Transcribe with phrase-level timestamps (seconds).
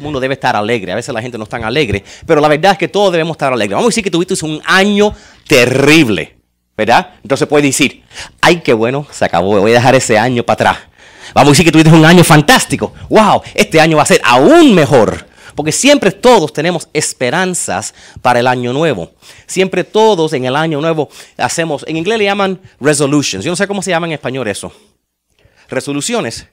[0.00, 0.92] mundo debe estar alegre.
[0.92, 3.52] A veces la gente no está alegre, pero la verdad es que todos debemos estar
[3.52, 3.74] alegres.
[3.74, 5.14] Vamos a decir que tuviste un año
[5.46, 6.36] terrible,
[6.76, 7.14] ¿verdad?
[7.22, 8.04] Entonces puedes decir,
[8.40, 10.88] ay, qué bueno, se acabó, voy a dejar ese año para atrás.
[11.34, 12.92] Vamos a decir que tuviste un año fantástico.
[13.08, 15.26] Wow, este año va a ser aún mejor.
[15.54, 17.92] Porque siempre todos tenemos esperanzas
[18.22, 19.10] para el año nuevo.
[19.46, 23.44] Siempre todos en el año nuevo hacemos, en inglés le llaman resolutions.
[23.44, 24.72] Yo no sé cómo se llama en español eso.
[25.68, 26.46] Resoluciones.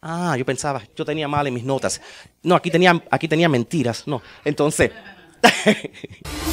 [0.00, 2.00] Ah, yo pensaba, yo tenía mal en mis notas.
[2.42, 4.06] No, aquí tenía, aquí mentiras.
[4.06, 4.92] No, entonces.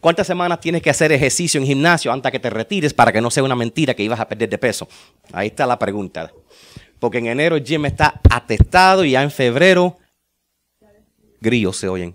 [0.00, 3.30] ¿Cuántas semanas tienes que hacer ejercicio en gimnasio antes que te retires para que no
[3.30, 4.88] sea una mentira que ibas a perder de peso?
[5.30, 6.32] Ahí está la pregunta.
[6.98, 9.98] Porque en enero el gym está atestado y ya en febrero
[11.40, 12.14] grillos se oyen.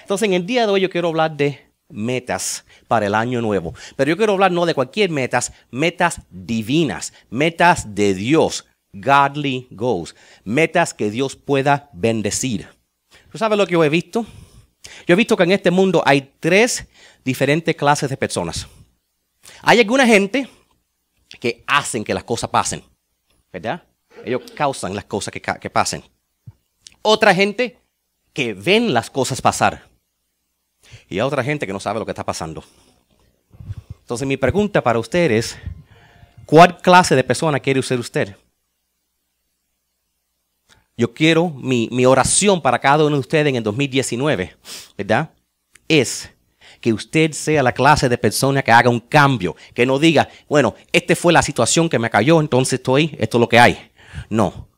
[0.00, 3.74] Entonces, en el día de hoy yo quiero hablar de metas para el año nuevo.
[3.96, 10.14] Pero yo quiero hablar no de cualquier metas, metas divinas, metas de Dios, godly goals,
[10.44, 12.68] metas que Dios pueda bendecir.
[13.30, 14.26] ¿Tú sabes lo que yo he visto?
[15.06, 16.86] Yo he visto que en este mundo hay tres
[17.24, 18.66] diferentes clases de personas.
[19.62, 20.48] Hay alguna gente
[21.40, 22.82] que hacen que las cosas pasen,
[23.52, 23.82] ¿verdad?
[24.24, 26.02] Ellos causan las cosas que, que pasen.
[27.06, 27.76] Otra gente
[28.32, 29.90] que ven las cosas pasar.
[31.06, 32.64] Y hay otra gente que no sabe lo que está pasando.
[34.00, 35.58] Entonces mi pregunta para usted es,
[36.46, 38.34] ¿cuál clase de persona quiere ser usted?
[40.96, 44.56] Yo quiero, mi, oración para cada uno de ustedes en el 2019,
[44.96, 45.28] ¿verdad?
[45.86, 46.30] Es
[46.80, 50.74] que usted sea la clase de persona que haga un cambio, que no diga, bueno,
[50.90, 53.90] esta fue la situación que me cayó, entonces estoy, esto es lo que hay.
[54.30, 54.68] No.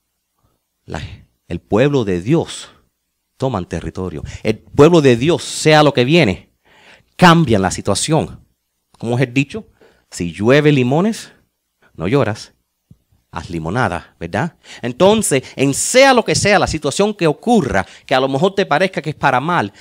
[1.48, 2.70] El pueblo de Dios
[3.36, 4.22] toma territorio.
[4.42, 6.50] El pueblo de Dios, sea lo que viene,
[7.16, 8.40] cambian la situación.
[8.98, 9.66] Como es el dicho,
[10.10, 11.32] si llueve limones,
[11.94, 12.52] no lloras
[13.36, 14.56] haz limonada, ¿verdad?
[14.80, 18.64] Entonces, en sea lo que sea la situación que ocurra, que a lo mejor te
[18.64, 19.72] parezca que es para mal,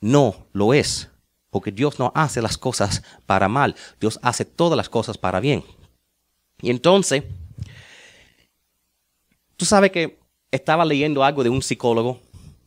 [0.00, 1.10] no lo es.
[1.50, 5.64] Porque Dios no hace las cosas para mal, Dios hace todas las cosas para bien.
[6.62, 7.24] Y entonces,
[9.56, 10.19] tú sabes que
[10.50, 12.20] estaba leyendo algo de un psicólogo,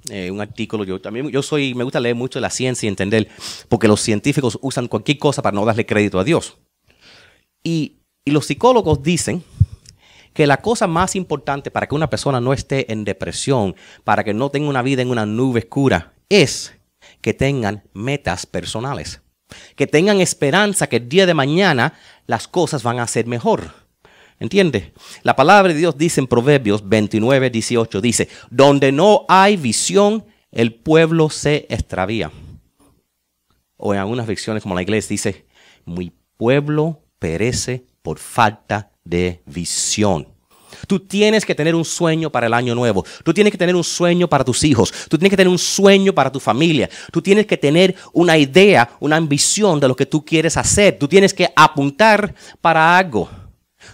[0.09, 0.83] eh, un artículo.
[0.83, 3.27] Yo también, yo soy, me gusta leer mucho la ciencia y entender,
[3.69, 6.57] porque los científicos usan cualquier cosa para no darle crédito a Dios.
[7.63, 9.43] Y, y los psicólogos dicen
[10.33, 14.33] que la cosa más importante para que una persona no esté en depresión, para que
[14.33, 16.73] no tenga una vida en una nube oscura, es
[17.21, 19.21] que tengan metas personales,
[19.75, 21.93] que tengan esperanza que el día de mañana
[22.25, 23.82] las cosas van a ser mejor.
[24.39, 24.93] ¿Entiende?
[25.23, 30.73] La palabra de Dios dice en Proverbios 29, 18, dice, donde no hay visión, el
[30.73, 32.31] pueblo se extravía.
[33.77, 35.45] O en algunas versiones como la iglesia dice,
[35.85, 40.27] mi pueblo perece por falta de visión.
[40.87, 43.05] Tú tienes que tener un sueño para el año nuevo.
[43.23, 44.91] Tú tienes que tener un sueño para tus hijos.
[45.09, 46.89] Tú tienes que tener un sueño para tu familia.
[47.11, 50.97] Tú tienes que tener una idea, una ambición de lo que tú quieres hacer.
[50.97, 53.29] Tú tienes que apuntar para algo.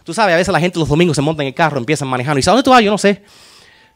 [0.04, 2.38] Tú sabes, a veces la gente los domingos se monta en el carro, empiezan manejando
[2.38, 2.84] y dice, ¿a dónde tú vas?
[2.84, 3.24] Yo no sé.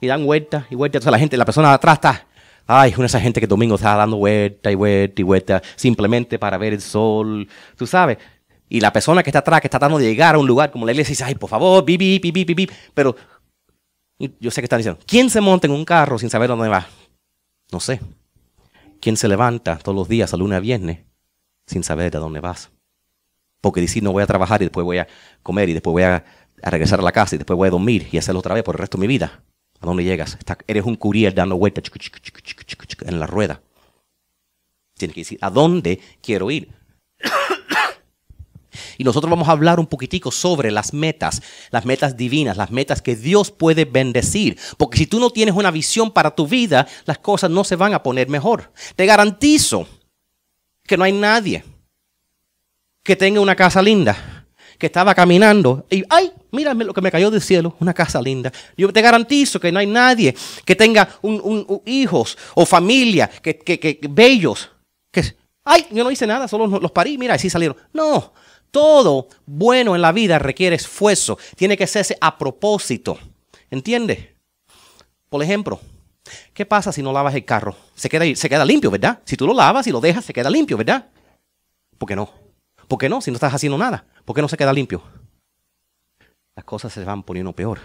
[0.01, 0.97] Y dan vuelta y vuelta.
[0.97, 2.27] Entonces la gente, la persona de atrás está,
[2.67, 5.61] ay, una de esas gente que el domingo está dando vuelta y vuelta y vuelta
[5.75, 7.47] simplemente para ver el sol.
[7.77, 8.17] Tú sabes,
[8.69, 10.85] y la persona que está atrás, que está tratando de llegar a un lugar como
[10.85, 13.15] la iglesia, dice, ay, por favor, bi, bi, bi, bi, Pero
[14.39, 16.87] yo sé que están diciendo, ¿quién se monta en un carro sin saber dónde va?
[17.71, 17.99] No sé.
[18.99, 20.99] ¿Quién se levanta todos los días, a lunes a viernes,
[21.67, 22.71] sin saber de dónde vas?
[23.63, 25.07] Porque decir, no voy a trabajar y después voy a
[25.41, 26.25] comer y después voy a,
[26.63, 28.79] regresar a la casa y después voy a dormir y hacerlo otra vez por el
[28.79, 29.41] resto de mi vida.
[29.79, 30.38] ¿A dónde llegas?
[30.68, 31.85] eres un courier dando vueltas
[33.06, 33.62] en la rueda.
[34.97, 36.69] Tienes que decir, ¿a dónde quiero ir?
[38.97, 43.03] Y nosotros vamos a hablar un poquitico sobre las metas, las metas divinas, las metas
[43.03, 44.57] que Dios puede bendecir.
[44.78, 47.94] Porque si tú no tienes una visión para tu vida, las cosas no se van
[47.94, 48.72] a poner mejor.
[48.96, 49.87] Te garantizo
[50.85, 51.64] que no hay nadie
[53.03, 54.46] que tenga una casa linda,
[54.78, 58.52] que estaba caminando y, ay, mírame lo que me cayó del cielo, una casa linda.
[58.78, 60.34] Yo te garantizo que no hay nadie
[60.66, 64.72] que tenga un, hijos o familia que, que, bellos,
[65.11, 65.35] que,
[65.66, 67.78] ay, yo no hice nada, solo los parí, mira, así salieron.
[67.91, 68.34] No,
[68.72, 71.38] todo bueno en la vida requiere esfuerzo.
[71.56, 73.20] Tiene que hacerse a propósito.
[73.70, 74.35] ¿Entiende?
[75.29, 75.79] Por ejemplo,
[76.53, 77.76] ¿qué pasa si no lavas el carro?
[77.96, 79.20] Se queda, se queda limpio, ¿verdad?
[79.26, 81.08] Si tú lo lavas y lo dejas, se queda limpio, ¿verdad?
[81.97, 82.42] ¿Por qué no?
[82.88, 83.22] ¿Por qué no?
[83.22, 84.06] Si no estás haciendo nada.
[84.26, 85.02] ¿Por qué no se queda limpio?
[86.56, 87.80] Las cosas se van poniendo peor.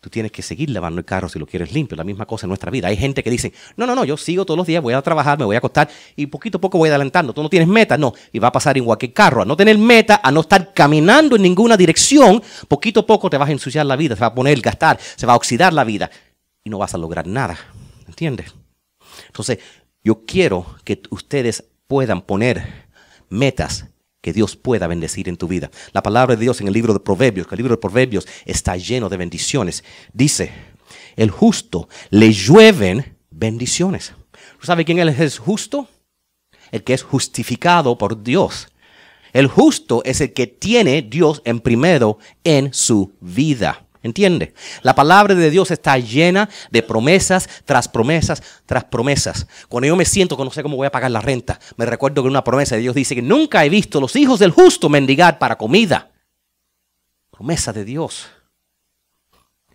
[0.00, 1.96] Tú tienes que seguir lavando el carro si lo quieres limpio.
[1.96, 2.88] La misma cosa en nuestra vida.
[2.88, 5.38] Hay gente que dice, no, no, no, yo sigo todos los días, voy a trabajar,
[5.38, 7.32] me voy a acostar y poquito a poco voy adelantando.
[7.32, 8.12] Tú no tienes meta, no.
[8.30, 9.40] Y va a pasar igual que el carro.
[9.40, 13.38] A no tener meta, a no estar caminando en ninguna dirección, poquito a poco te
[13.38, 15.84] vas a ensuciar la vida, se va a poner gastar, se va a oxidar la
[15.84, 16.10] vida
[16.62, 17.56] y no vas a lograr nada.
[18.06, 18.54] ¿Entiendes?
[19.28, 19.58] Entonces,
[20.02, 22.83] yo quiero que ustedes puedan poner
[23.34, 23.86] metas
[24.20, 25.70] que Dios pueda bendecir en tu vida.
[25.92, 28.76] La palabra de Dios en el libro de Proverbios, que el libro de Proverbios está
[28.76, 29.84] lleno de bendiciones,
[30.14, 30.52] dice,
[31.16, 34.14] el justo le llueven bendiciones.
[34.58, 35.88] ¿Tú sabes quién es el justo?
[36.72, 38.68] El que es justificado por Dios.
[39.34, 43.83] El justo es el que tiene Dios en primero en su vida.
[44.04, 44.52] ¿Entiende?
[44.82, 49.46] La palabra de Dios está llena de promesas tras promesas tras promesas.
[49.66, 52.22] Cuando yo me siento que no sé cómo voy a pagar la renta, me recuerdo
[52.22, 55.38] que una promesa de Dios dice que nunca he visto los hijos del justo mendigar
[55.38, 56.12] para comida.
[57.30, 58.26] Promesa de Dios.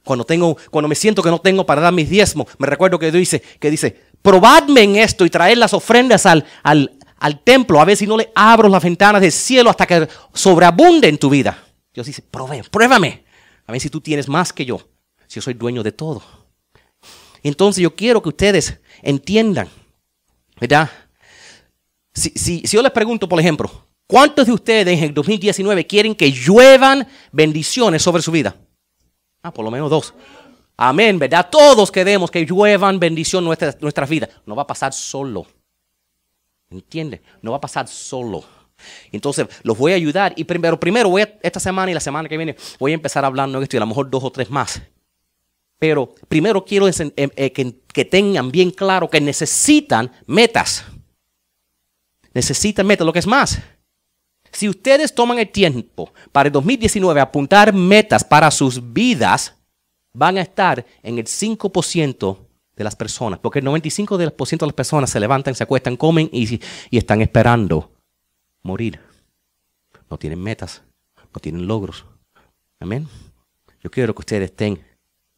[0.04, 3.08] Cuando, tengo, cuando me siento que no tengo para dar mis diezmos, me recuerdo que
[3.08, 7.82] Dios dice, que dice, probadme en esto y traed las ofrendas al, al, al templo,
[7.82, 11.32] a ver si no le abro las ventanas del cielo hasta que sobreabunde en tu
[11.32, 11.58] vida.
[11.92, 13.28] Dios dice, pruébame.
[13.70, 14.80] A ver si tú tienes más que yo,
[15.28, 16.24] si yo soy dueño de todo.
[17.44, 19.70] Entonces yo quiero que ustedes entiendan,
[20.60, 20.90] ¿verdad?
[22.12, 23.70] Si, si, si yo les pregunto, por ejemplo,
[24.08, 28.56] ¿cuántos de ustedes en el 2019 quieren que lluevan bendiciones sobre su vida?
[29.44, 30.16] Ah, por lo menos dos.
[30.76, 31.48] Amén, ¿verdad?
[31.52, 34.32] Todos queremos que lluevan bendición en nuestra, nuestras vidas.
[34.48, 35.46] No va a pasar solo.
[36.72, 37.22] ¿Entiende?
[37.44, 38.44] No va a pasar solo.
[39.12, 42.56] Entonces los voy a ayudar y primero, primero esta semana y la semana que viene
[42.80, 44.82] voy a empezar hablando de esto y a lo mejor dos o tres más.
[45.80, 50.86] Pero primero quiero eh, eh, que, tengan bien claro que necesitan metas.
[52.34, 53.06] Necesitan metas.
[53.06, 53.60] Lo que es más,
[54.52, 59.56] si ustedes toman el tiempo para el 2019 apuntar metas para sus vidas,
[60.14, 62.38] van a estar en el 5%
[62.76, 63.40] de las personas.
[63.40, 64.18] Porque el 95%
[64.58, 66.60] de las personas se levantan, se acuestan, comen y,
[66.90, 67.90] y están esperando
[68.64, 69.00] morir.
[70.10, 70.82] No tienen metas,
[71.34, 72.06] no tienen logros.
[72.80, 73.08] Amén.
[73.84, 74.84] Yo quiero que ustedes estén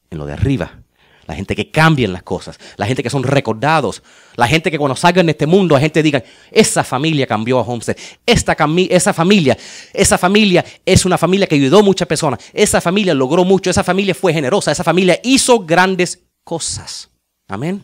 [0.10, 0.84] en lo de arriba.
[1.28, 4.02] La gente que cambien las cosas, la gente que son recordados,
[4.36, 7.62] la gente que cuando salgan de este mundo, la gente diga, esa familia cambió a
[7.62, 7.96] Homestead,
[8.26, 8.58] esta
[8.90, 9.58] esa familia,
[9.94, 13.84] esa familia es una familia que ayudó a muchas personas, esa familia logró mucho, esa
[13.84, 17.10] familia fue generosa, esa familia hizo grandes cosas.
[17.48, 17.84] Amén.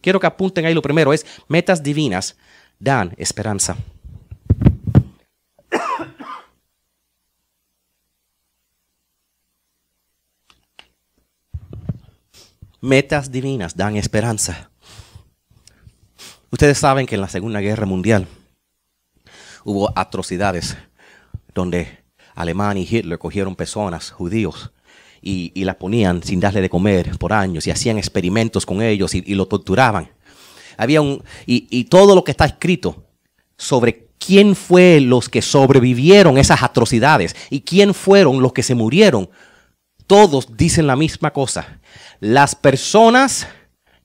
[0.00, 2.36] Quiero que apunten ahí lo primero, es metas divinas
[2.78, 3.76] dan esperanza.
[12.86, 14.70] Metas divinas dan esperanza.
[16.52, 18.28] Ustedes saben que en la Segunda Guerra Mundial
[19.64, 20.76] hubo atrocidades
[21.52, 22.04] donde
[22.36, 24.70] Alemania y Hitler cogieron personas, judíos,
[25.20, 29.34] y, las ponían sin darle de comer por años y hacían experimentos con ellos y,
[29.34, 30.08] lo torturaban.
[30.76, 33.02] Había un, y, y todo lo que está escrito
[33.56, 39.28] sobre quién fue los que sobrevivieron esas atrocidades y quién fueron los que se murieron,
[40.06, 41.80] todos dicen la misma cosa.
[42.20, 43.46] Las personas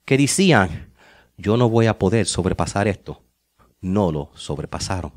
[0.06, 0.92] que decían,
[1.38, 3.22] yo no voy a poder sobrepasar esto,
[3.82, 5.12] no lo sobrepasaron.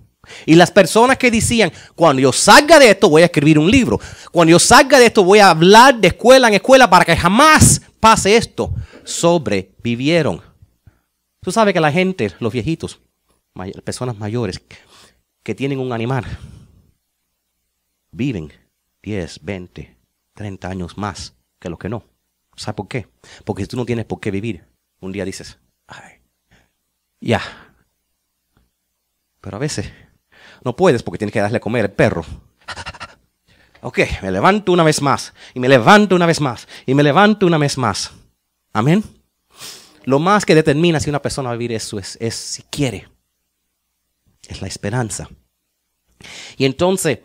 [0.46, 4.00] Y las personas que decían, cuando yo salga de esto voy a escribir un libro,
[4.32, 7.82] cuando yo salga de esto voy a hablar de escuela en escuela para que jamás
[8.00, 8.72] pase esto,
[9.04, 10.40] sobrevivieron.
[11.40, 13.00] Tú sabes que la gente, los viejitos,
[13.85, 14.61] personas mayores
[15.42, 16.25] que tienen un animal,
[18.11, 18.52] viven
[19.02, 19.93] 10, 20,
[20.35, 22.05] 30 años más que los que no.
[22.57, 23.09] ¿Sabes por qué?
[23.45, 24.64] Porque si tú no tienes por qué vivir,
[25.00, 26.21] un día dices, ay,
[27.21, 27.41] ya.
[29.41, 29.91] Pero a veces
[30.62, 32.25] no puedes porque tienes que darle a comer al perro.
[33.83, 37.47] ok, me levanto una vez más, y me levanto una vez más, y me levanto
[37.47, 38.12] una vez más.
[38.73, 39.03] Amén.
[40.05, 43.09] Lo más que determina si una persona va a vivir eso es, es si quiere.
[44.47, 45.29] Es la esperanza.
[46.57, 47.21] Y entonces,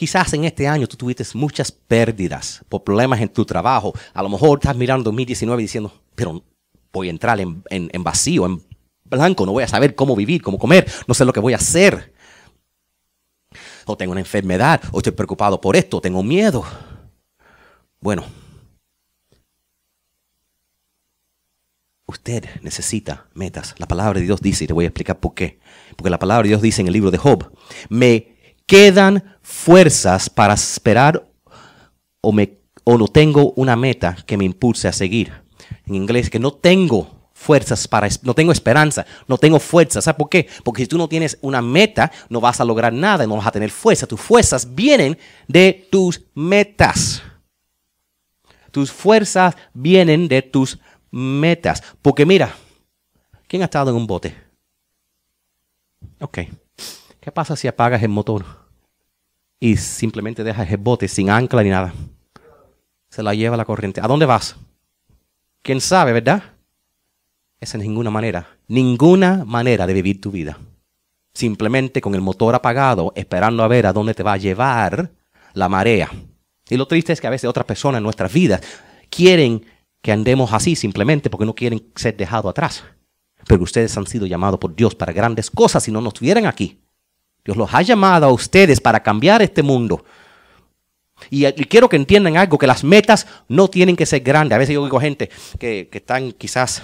[0.00, 3.92] Quizás en este año tú tuviste muchas pérdidas por problemas en tu trabajo.
[4.14, 6.42] A lo mejor estás mirando 2019 diciendo, pero
[6.90, 8.62] voy a entrar en, vacío, en
[9.04, 11.56] blanco, no voy a saber cómo vivir, cómo comer, no sé lo que voy a
[11.56, 12.14] hacer.
[13.84, 16.64] O tengo una enfermedad, o estoy preocupado por esto, tengo miedo.
[18.00, 18.24] Bueno,
[22.06, 23.74] usted necesita metas.
[23.76, 25.58] La palabra de Dios dice, y te voy a explicar por qué.
[25.94, 27.52] Porque la palabra de Dios dice en el libro de Job,
[27.90, 28.39] me
[28.70, 31.28] quedan fuerzas para esperar
[32.20, 35.32] o, me, o no tengo una meta que me impulse a seguir.
[35.86, 40.00] En inglés, que no tengo fuerzas para, no tengo esperanza, no tengo fuerza.
[40.00, 40.48] ¿Sabes por qué?
[40.62, 43.50] Porque si tú no tienes una meta, no vas a lograr nada, no vas a
[43.50, 44.06] tener fuerza.
[44.06, 47.24] Tus fuerzas vienen de tus metas.
[48.70, 50.78] Tus fuerzas vienen de tus
[51.10, 51.82] metas.
[52.00, 52.54] Porque mira,
[53.48, 54.32] ¿quién ha estado en un bote?
[56.20, 56.38] Ok.
[57.20, 58.59] ¿Qué pasa si apagas el motor
[59.60, 61.92] y simplemente dejas el bote sin ancla ni nada?
[63.10, 64.00] Se la lleva la corriente.
[64.00, 64.56] ¿A dónde vas?
[65.62, 66.42] ¿Quién sabe, verdad?
[67.60, 70.58] Esa es ninguna manera, ninguna manera de vivir tu vida.
[71.34, 75.10] Simplemente con el motor apagado, esperando a ver a dónde te va a llevar
[75.52, 76.10] la marea.
[76.70, 78.62] Y lo triste es que a veces otras personas en nuestras vidas
[79.10, 79.66] quieren
[80.00, 82.84] que andemos así simplemente porque no quieren ser dejados atrás.
[83.46, 86.78] Pero ustedes han sido llamados por Dios para grandes cosas si no nos estuvieran aquí.
[87.44, 90.04] Dios los ha llamado a ustedes para cambiar este mundo.
[91.28, 94.56] Y, quiero que entiendan algo, que las metas no tienen que ser grandes.
[94.56, 96.82] A veces yo digo gente que, están quizás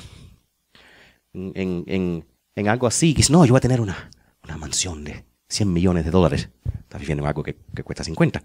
[1.32, 2.24] en,
[2.66, 4.10] algo así, que dice, no, yo voy a tener una,
[4.58, 6.50] mansión de 100 millones de dólares.
[6.80, 8.42] Está viviendo en algo que, cuesta 50.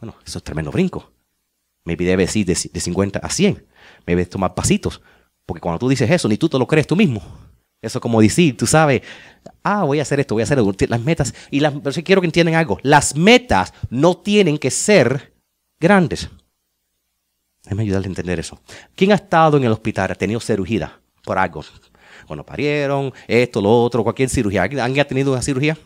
[0.00, 1.10] Bueno, eso es tremendo brinco.
[1.84, 3.64] Maybe debe decir de, de 50 a 100.
[4.06, 5.00] Me debes tomar pasitos.
[5.44, 7.22] Porque cuando tú dices eso, ni tú te lo crees tú mismo.
[7.82, 9.02] Eso como decir, tú sabes,
[9.62, 11.34] ah, voy a hacer esto, voy a hacer las metas.
[11.50, 12.78] Y las, pero quiero que entiendan algo.
[12.82, 15.34] Las metas no tienen que ser
[15.78, 16.28] grandes.
[17.64, 18.60] Déjame ayudarle a entender eso.
[18.94, 21.64] ¿Quién ha estado en el hospital, ha tenido cirugía por algo?
[22.26, 24.62] Cuando parieron, esto, lo otro, cualquier cirugía.
[24.62, 25.76] ¿Alguien ha tenido una cirugía?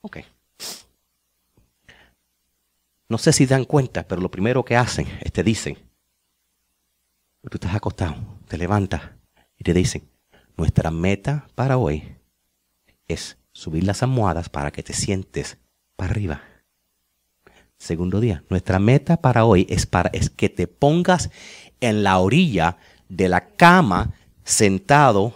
[0.00, 0.18] Ok.
[3.08, 5.76] No sé si dan cuenta, pero lo primero que hacen es te dicen,
[7.42, 8.16] tú estás acostado,
[8.48, 9.02] te levantas
[9.58, 10.08] y te dicen,
[10.56, 12.16] nuestra meta para hoy
[13.08, 15.58] es subir las almohadas para que te sientes
[15.96, 16.42] para arriba.
[17.78, 21.30] Segundo día, nuestra meta para hoy es, para, es que te pongas
[21.80, 22.76] en la orilla
[23.08, 24.12] de la cama
[24.44, 25.34] sentado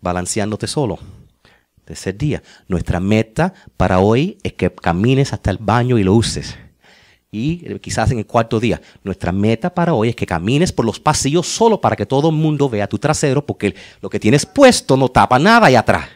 [0.00, 0.98] balanceándote solo.
[1.84, 6.56] Tercer día, nuestra meta para hoy es que camines hasta el baño y lo uses
[7.34, 8.80] y eh, quizás en el cuarto día.
[9.02, 12.36] Nuestra meta para hoy es que camines por los pasillos solo para que todo el
[12.36, 16.06] mundo vea tu trasero, porque lo que tienes puesto no tapa nada ahí atrás.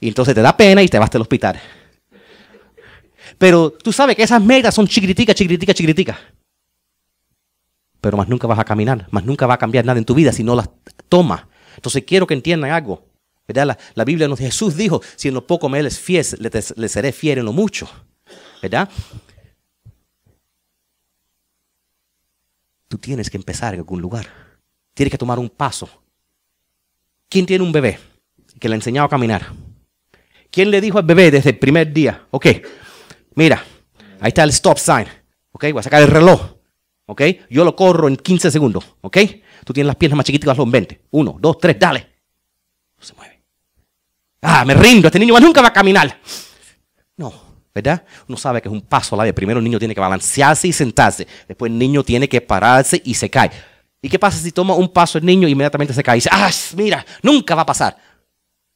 [0.00, 1.60] Y entonces te da pena y te vas al hospital.
[3.38, 6.18] Pero tú sabes que esas metas son chiquiticas, chiquiticas, chiquiticas.
[8.00, 10.32] Pero más nunca vas a caminar, más nunca va a cambiar nada en tu vida
[10.32, 10.68] si no las
[11.08, 11.42] tomas.
[11.76, 13.06] Entonces quiero que entiendan algo.
[13.46, 13.78] ¿verdad?
[13.94, 17.12] La, Biblia nos Jesús dijo, si en lo poco me eres fiel, le, le seré
[17.12, 17.88] fiel en lo mucho.
[18.60, 18.88] ¿Verdad?
[22.92, 24.26] Tú tienes que empezar en algún lugar.
[24.92, 25.88] Tienes que tomar un paso.
[27.26, 27.98] ¿Quién tiene un bebé
[28.60, 29.50] que le ha enseñado a caminar?
[30.50, 32.26] ¿Quién le dijo al bebé desde el primer día?
[32.32, 32.48] Ok,
[33.34, 33.64] mira,
[34.20, 35.06] ahí está el stop sign.
[35.52, 36.58] Ok, voy a sacar el reloj.
[37.06, 38.84] Ok, yo lo corro en 15 segundos.
[39.00, 39.16] Ok,
[39.64, 41.06] tú tienes las piernas más chiquitas, los 20.
[41.12, 42.06] Uno, dos, tres, dale.
[42.98, 43.42] No se mueve.
[44.42, 46.20] Ah, me rindo, este niño nunca va a caminar.
[47.16, 47.32] No,
[47.74, 48.04] ¿verdad?
[48.28, 49.32] Uno sabe que es un paso a la vez.
[49.32, 51.26] Primero el niño tiene que balancearse y sentarse.
[51.48, 53.50] Después el niño tiene que pararse y se cae.
[54.00, 56.16] ¿Y qué pasa si toma un paso el niño y inmediatamente se cae?
[56.16, 57.96] Y dice, ¡ah, mira, nunca va a pasar!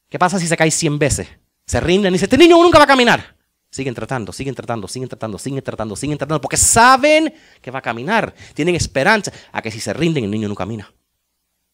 [0.08, 1.28] ¿Qué pasa si se cae 100 veces?
[1.66, 3.36] Se rinden y dice, este niño nunca va a caminar.
[3.70, 7.82] Siguen tratando, siguen tratando, siguen tratando, siguen tratando, siguen tratando, porque saben que va a
[7.82, 8.32] caminar.
[8.54, 10.90] Tienen esperanza a que si se rinden el niño no camina.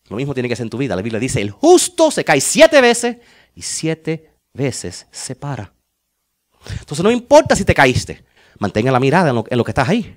[0.08, 0.96] Lo mismo tiene que ser en tu vida.
[0.96, 3.18] La Biblia dice, el justo se cae siete veces
[3.54, 5.74] y siete veces se para.
[6.80, 8.24] Entonces no importa si te caíste,
[8.58, 10.16] mantenga la mirada en lo, que estás ahí.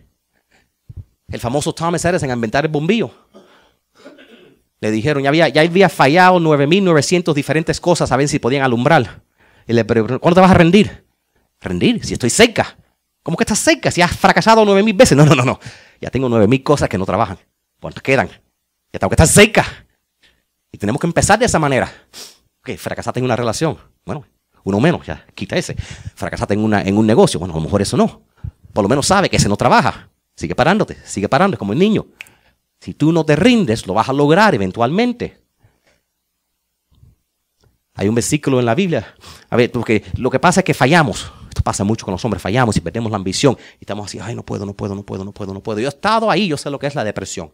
[1.27, 3.11] El famoso Thomas Edison en inventar el bombillo.
[4.79, 9.21] Le dijeron, ya había, ya había fallado 9.900 diferentes cosas a ver si podían alumbrar.
[9.67, 11.05] Y le preguntaron, ¿cuándo te vas a rendir?
[11.61, 12.77] Rendir, si estoy seca.
[13.23, 13.89] ¿Cómo que estás seca?
[13.89, 15.17] Si has fracasado 9.000 veces.
[15.17, 15.59] No, no, no, no.
[15.99, 17.39] Ya tengo 9.000 cosas que no trabajan.
[17.79, 18.27] ¿Cuántas quedan?
[18.93, 19.65] Ya tengo que estar seca.
[20.71, 21.91] Y tenemos que empezar de esa manera.
[22.59, 23.77] Ok, fracasaste en una relación.
[24.05, 24.25] Bueno,
[24.65, 25.75] uno menos, ya quita ese.
[26.15, 28.23] Fracasaste en, una, en un negocio, bueno, a lo mejor eso no.
[28.73, 30.09] Por lo menos sabe que ese no trabaja.
[30.35, 32.07] Sigue parándote, sigue parando, es como el niño.
[32.81, 35.39] Si tú no te rindes, lo vas a lograr eventualmente.
[37.93, 39.15] Hay un versículo en la Biblia.
[39.49, 41.31] A ver, porque lo que pasa es que fallamos.
[41.47, 43.57] Esto pasa mucho con los hombres, fallamos y perdemos la ambición.
[43.79, 45.79] Y estamos así, ay, no puedo, no puedo, no puedo, no puedo, no puedo.
[45.79, 47.53] Yo he estado ahí, yo sé lo que es la depresión.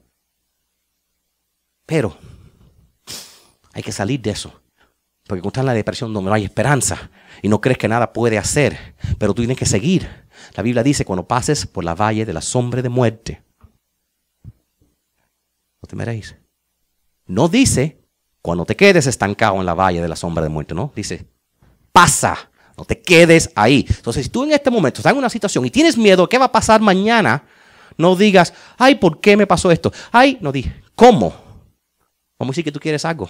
[1.85, 2.17] Pero
[3.73, 4.60] hay que salir de eso.
[5.27, 7.09] Porque cuando estás en la depresión donde no hay esperanza
[7.41, 10.07] y no crees que nada puede hacer, pero tú tienes que seguir.
[10.55, 13.43] La Biblia dice, cuando pases por la valle de la sombra de muerte,
[15.81, 16.35] no temeréis.
[17.27, 18.01] No dice,
[18.41, 20.91] cuando te quedes estancado en la valle de la sombra de muerte, no.
[20.95, 21.27] Dice,
[21.91, 23.85] pasa, no te quedes ahí.
[23.87, 26.45] Entonces, si tú en este momento estás en una situación y tienes miedo, ¿qué va
[26.45, 27.45] a pasar mañana?
[27.97, 29.91] No digas, ay, ¿por qué me pasó esto?
[30.11, 31.33] Ay, no di, ¿cómo?
[32.39, 33.29] Vamos a decir que tú quieres algo.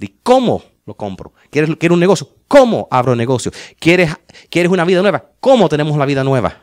[0.00, 1.34] ¿De cómo lo compro?
[1.50, 2.26] ¿Quieres, ¿Quieres un negocio?
[2.48, 3.52] ¿Cómo abro negocio?
[3.78, 4.10] ¿Quieres,
[4.48, 5.22] ¿Quieres una vida nueva?
[5.40, 6.56] ¿Cómo tenemos la vida nueva?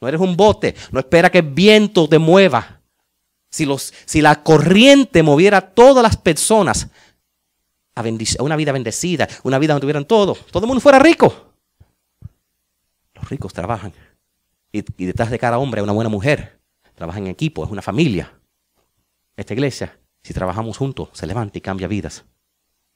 [0.00, 0.74] No eres un bote.
[0.90, 2.80] No espera que el viento te mueva.
[3.50, 6.88] Si, los, si la corriente moviera a todas las personas
[7.94, 11.52] a, a una vida bendecida, una vida donde tuvieran todo, todo el mundo fuera rico.
[13.12, 13.92] Los ricos trabajan.
[14.72, 16.58] Y, y detrás de cada hombre hay una buena mujer.
[16.94, 18.40] Trabajan en equipo, es una familia.
[19.36, 22.24] Esta iglesia, si trabajamos juntos, se levanta y cambia vidas.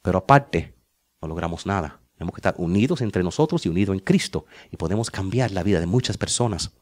[0.04, 0.74] Pero aparte,
[1.22, 1.98] no logramos nada.
[2.18, 4.44] Tenemos que estar unidos entre nosotros y unidos en Cristo.
[4.70, 6.72] Y podemos cambiar la vida de muchas personas.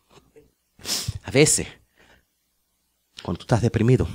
[1.22, 1.68] A veces,
[3.22, 4.08] cuando tú estás deprimido,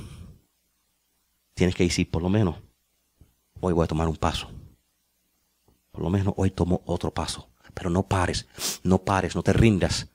[1.54, 2.56] tienes que decir, por lo menos,
[3.60, 4.50] hoy voy a tomar un paso.
[5.90, 7.48] Por lo menos hoy tomo otro paso.
[7.72, 8.46] Pero no pares,
[8.82, 10.06] no pares, no te rindas.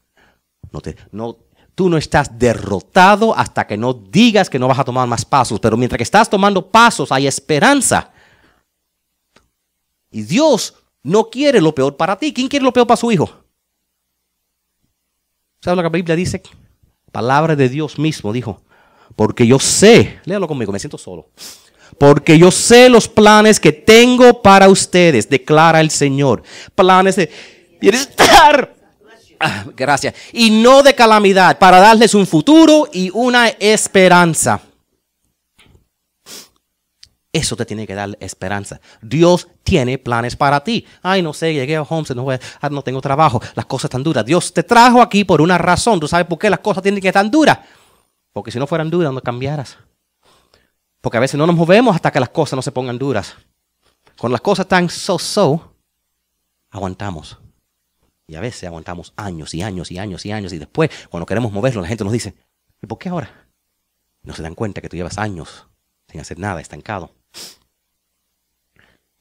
[0.72, 1.40] No te, no,
[1.74, 5.60] tú no estás derrotado hasta que no digas que no vas a tomar más pasos.
[5.60, 8.13] Pero mientras que estás tomando pasos, hay esperanza.
[10.14, 12.32] Y Dios no quiere lo peor para ti.
[12.32, 13.30] ¿Quién quiere lo peor para su hijo?
[15.60, 16.42] ¿Sabes lo que la Biblia dice?
[17.12, 18.62] Palabra de Dios mismo dijo.
[19.16, 21.30] Porque yo sé, léalo conmigo, me siento solo.
[21.98, 26.44] Porque yo sé los planes que tengo para ustedes, declara el Señor.
[26.76, 27.30] Planes de
[27.82, 28.76] bienestar.
[29.40, 30.14] Ah, gracias.
[30.32, 34.62] Y no de calamidad, para darles un futuro y una esperanza.
[37.34, 38.80] Eso te tiene que dar esperanza.
[39.02, 40.86] Dios tiene planes para ti.
[41.02, 44.24] Ay, no sé, llegué a Homestead, no, ah, no tengo trabajo, las cosas están duras.
[44.24, 46.00] Dios te trajo aquí por una razón.
[46.00, 47.58] ¿Tú sabes por qué las cosas tienen que estar duras?
[48.32, 49.80] Porque si no fueran duras, no cambiaras.
[51.02, 53.36] Porque a veces no nos movemos hasta que las cosas no se pongan duras.
[54.16, 55.74] Cuando las cosas están so-so,
[56.70, 57.40] aguantamos.
[58.28, 60.54] Y a veces aguantamos años y años y años y años.
[60.54, 62.36] Y después, cuando queremos moverlo, la gente nos dice,
[62.80, 63.48] ¿y por qué ahora?
[64.22, 65.68] No se dan cuenta que tú llevas años
[66.08, 67.12] sin hacer nada, estancado.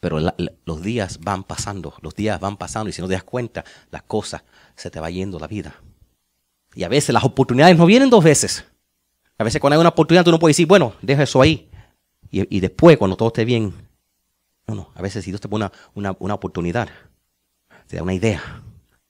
[0.03, 0.19] Pero
[0.65, 4.03] los días van pasando, los días van pasando y si no te das cuenta, las
[4.03, 4.43] cosas
[4.75, 5.77] se te va yendo la vida.
[6.75, 8.65] Y a veces las oportunidades no vienen dos veces.
[9.39, 11.71] A veces cuando hay una oportunidad tú no puedes decir, bueno, deja eso ahí.
[12.33, 13.75] Y, después, cuando todo esté bien,
[14.67, 16.89] no, no, a veces si Dios te pone una, una oportunidad,
[17.87, 18.61] te da una idea,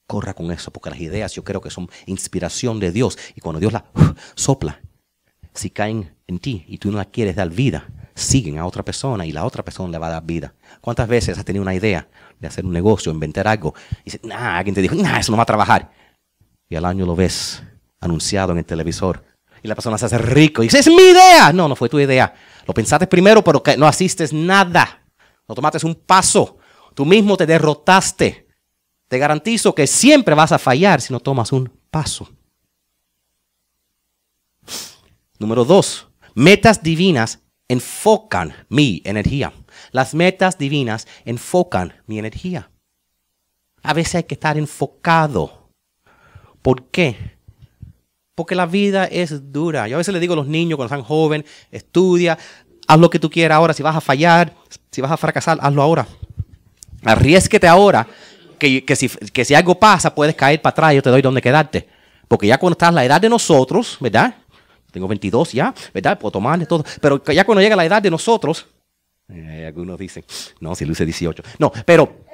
[0.06, 3.16] corra con eso, porque las ideas yo creo que son inspiración de Dios.
[3.34, 3.86] Y cuando Dios la
[4.34, 4.82] sopla,
[5.54, 9.26] si caen en ti y tú no la quieres dar vida, siguen a otra persona
[9.26, 10.54] y la otra persona le va a dar vida.
[10.80, 13.74] ¿Cuántas veces has tenido una idea de hacer un negocio, inventar algo?
[14.00, 15.92] Y dices, nah, alguien te dijo, nah, eso no va a trabajar.
[16.68, 17.62] Y al año lo ves
[18.00, 19.24] anunciado en el televisor.
[19.62, 21.52] Y la persona se hace rico y dice, es mi idea.
[21.52, 22.34] No, no fue tu idea.
[22.66, 25.02] Lo pensaste primero, pero no asistes nada.
[25.48, 26.58] No tomaste un paso.
[26.94, 28.48] Tú mismo te derrotaste.
[29.08, 32.28] Te garantizo que siempre vas a fallar si no tomas un paso.
[35.38, 37.40] Número dos, metas divinas
[37.72, 39.52] enfocan mi energía.
[39.92, 42.70] Las metas divinas enfocan mi energía.
[43.82, 45.70] A veces hay que estar enfocado.
[46.60, 47.16] ¿Por qué?
[48.34, 49.88] Porque la vida es dura.
[49.88, 52.38] Yo a veces le digo a los niños cuando están jóvenes, estudia,
[52.86, 53.72] haz lo que tú quieras ahora.
[53.72, 54.54] Si vas a fallar,
[54.90, 56.06] si vas a fracasar, hazlo ahora.
[57.04, 58.06] Arriesguete ahora,
[58.58, 61.88] que, si, que si algo pasa, puedes caer para atrás yo te doy donde quedarte.
[62.28, 64.34] Porque ya cuando estás a la edad de nosotros, ¿verdad?
[64.92, 66.18] Tengo 22 ya, ¿verdad?
[66.18, 66.84] Puedo tomarle todo.
[67.00, 68.66] Pero ya cuando llega la edad de nosotros,
[69.28, 70.24] eh, algunos dicen,
[70.60, 71.42] no, si luce 18.
[71.58, 72.24] No, pero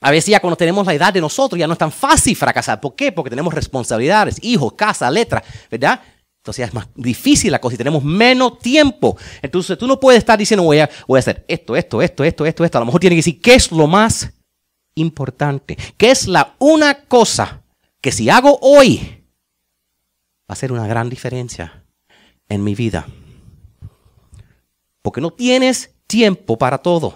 [0.00, 2.80] a veces ya cuando tenemos la edad de nosotros ya no es tan fácil fracasar.
[2.80, 3.12] ¿Por qué?
[3.12, 6.00] Porque tenemos responsabilidades, hijos, casa, letra, ¿verdad?
[6.38, 9.16] Entonces es más difícil la cosa y tenemos menos tiempo.
[9.42, 12.46] Entonces tú no puedes estar diciendo voy a, voy a hacer esto, esto, esto, esto,
[12.46, 12.78] esto, esto.
[12.78, 14.32] A lo mejor tienes que decir qué es lo más
[14.94, 15.76] importante.
[15.96, 17.62] ¿Qué es la una cosa
[18.00, 19.17] que si hago hoy
[20.48, 21.84] va a ser una gran diferencia
[22.48, 23.06] en mi vida.
[25.02, 27.14] Porque no tienes tiempo para todo.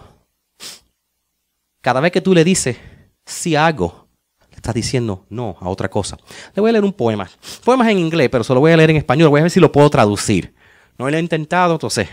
[1.80, 2.76] Cada vez que tú le dices,
[3.24, 4.08] si hago,
[4.50, 6.18] le estás diciendo no a otra cosa.
[6.54, 7.28] Le voy a leer un poema.
[7.64, 9.30] Poemas en inglés, pero se lo voy a leer en español.
[9.30, 10.54] Voy a ver si lo puedo traducir.
[10.98, 12.08] No lo he intentado, entonces.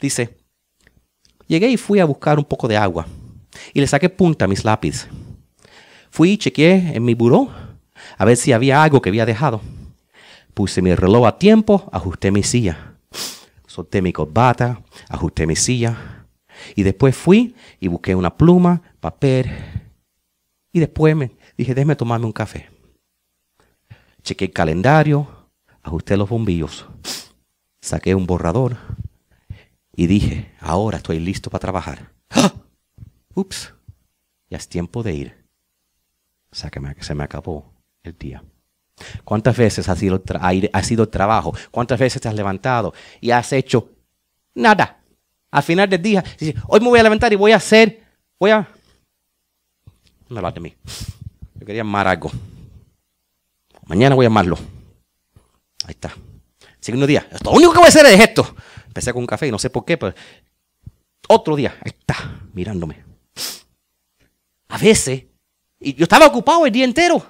[0.00, 0.38] Dice,
[1.46, 3.06] llegué y fui a buscar un poco de agua.
[3.72, 5.08] Y le saqué punta a mis lápices.
[6.10, 7.50] Fui y chequeé en mi buró
[8.16, 9.60] a ver si había algo que había dejado.
[10.54, 12.96] Puse mi reloj a tiempo, ajusté mi silla.
[13.66, 16.26] Solté mi corbata, ajusté mi silla.
[16.76, 19.50] Y después fui y busqué una pluma, papel.
[20.72, 22.70] Y después me dije, déjeme tomarme un café.
[24.22, 25.26] Chequé el calendario,
[25.82, 26.86] ajusté los bombillos.
[27.82, 28.76] Saqué un borrador
[29.94, 32.12] y dije, ahora estoy listo para trabajar.
[32.30, 32.54] ¡Ah!
[33.34, 33.74] Ups,
[34.48, 35.44] ya es tiempo de ir.
[36.52, 37.72] Sáqueme, se me acabó
[38.04, 38.44] el día.
[39.24, 40.22] ¿Cuántas veces ha sido,
[40.72, 41.54] ha sido trabajo?
[41.70, 43.90] ¿Cuántas veces te has levantado y has hecho
[44.54, 45.00] nada?
[45.50, 46.24] Al final del día,
[46.66, 48.02] hoy me voy a levantar y voy a hacer,
[48.38, 48.68] voy a...
[50.28, 50.74] No me de mí.
[51.54, 52.30] Yo quería amar algo.
[53.86, 54.58] Mañana voy a amarlo.
[55.84, 56.12] Ahí está.
[56.80, 58.54] Segundo día, lo único que voy a hacer es esto.
[58.86, 60.14] Empecé con un café y no sé por qué, pero
[61.28, 63.04] otro día, ahí está, mirándome.
[64.68, 65.24] A veces,
[65.80, 67.24] y yo estaba ocupado el día entero,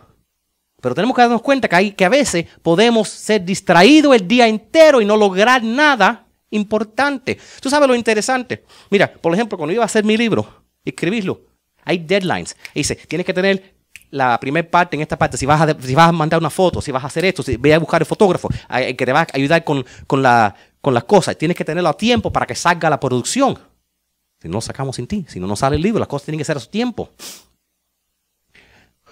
[0.84, 4.46] pero tenemos que darnos cuenta que, hay, que a veces podemos ser distraídos el día
[4.46, 7.38] entero y no lograr nada importante.
[7.62, 8.66] Tú sabes lo interesante.
[8.90, 10.46] Mira, por ejemplo, cuando iba a hacer mi libro,
[10.84, 11.40] escribirlo,
[11.84, 12.54] hay deadlines.
[12.74, 13.76] dice, tienes que tener
[14.10, 16.82] la primera parte en esta parte, si vas, a, si vas a mandar una foto,
[16.82, 19.26] si vas a hacer esto, si voy a buscar el fotógrafo que te va a
[19.32, 22.90] ayudar con, con, la, con las cosas, tienes que tenerlo a tiempo para que salga
[22.90, 23.58] la producción.
[24.38, 26.40] Si no lo sacamos sin ti, si no nos sale el libro, las cosas tienen
[26.40, 27.08] que ser a su tiempo.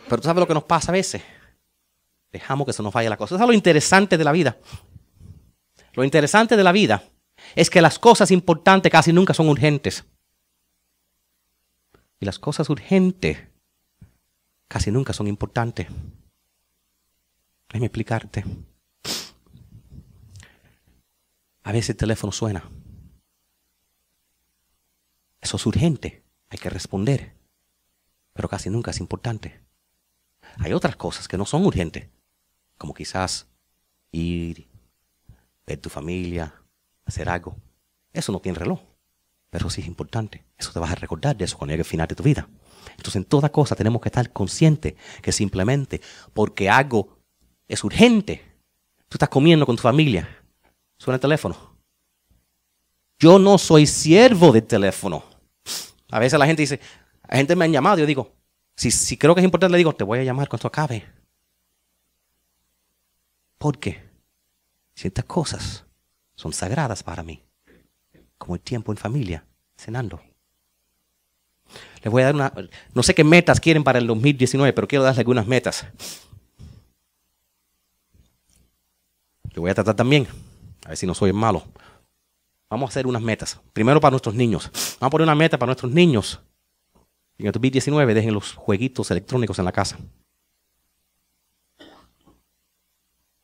[0.06, 1.22] Pero tú sabes lo que nos pasa a veces.
[2.32, 3.34] Dejamos que se nos vaya la cosa.
[3.34, 4.56] Eso es lo interesante de la vida.
[5.92, 7.04] Lo interesante de la vida
[7.54, 10.04] es que las cosas importantes casi nunca son urgentes.
[12.18, 13.38] Y las cosas urgentes
[14.68, 15.88] casi nunca son importantes.
[17.68, 18.44] Déjame explicarte.
[21.64, 22.64] A veces el teléfono suena.
[25.40, 26.22] Eso es urgente.
[26.48, 27.34] Hay que responder.
[28.32, 29.60] Pero casi nunca es importante.
[30.58, 32.08] Hay otras cosas que no son urgentes,
[32.82, 33.46] como quizás
[34.10, 34.66] ir,
[35.64, 36.52] ver tu familia,
[37.04, 37.54] hacer algo.
[38.12, 38.80] Eso no tiene reloj,
[39.50, 40.44] pero sí es importante.
[40.58, 42.48] Eso te vas a recordar de eso cuando llegue el final de tu vida.
[42.90, 46.00] Entonces en toda cosa tenemos que estar conscientes que simplemente
[46.34, 47.20] porque algo
[47.68, 48.42] es urgente,
[49.08, 50.28] tú estás comiendo con tu familia,
[50.98, 51.56] suena el teléfono.
[53.20, 55.22] Yo no soy siervo del teléfono.
[56.10, 56.80] A veces la gente dice,
[57.28, 58.34] la gente me ha llamado, yo digo,
[58.74, 61.21] si, creo que es importante, le digo, te voy a llamar cuando esto acabe.
[63.62, 64.02] Porque
[64.92, 65.84] ciertas cosas
[66.34, 67.44] son sagradas para mí,
[68.36, 69.44] como el tiempo en familia,
[69.76, 70.20] cenando.
[72.02, 72.52] Les voy a dar una,
[72.92, 75.86] no sé qué metas quieren para el 2019, pero quiero darles algunas metas.
[79.54, 80.26] Yo voy a tratar también,
[80.84, 81.62] a ver si no soy malo.
[82.68, 83.60] Vamos a hacer unas metas.
[83.72, 84.70] Primero para nuestros niños.
[84.98, 86.40] Vamos a poner una meta para nuestros niños
[87.42, 89.98] en el 2019 dejen los jueguitos electrónicos en la casa.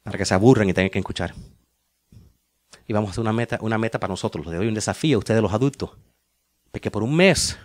[0.09, 1.35] Para que se aburren y tengan que escuchar.
[2.87, 4.47] Y vamos a hacer una meta, una meta para nosotros.
[4.47, 5.91] Les doy un desafío a ustedes los adultos.
[6.73, 7.59] De que por un mes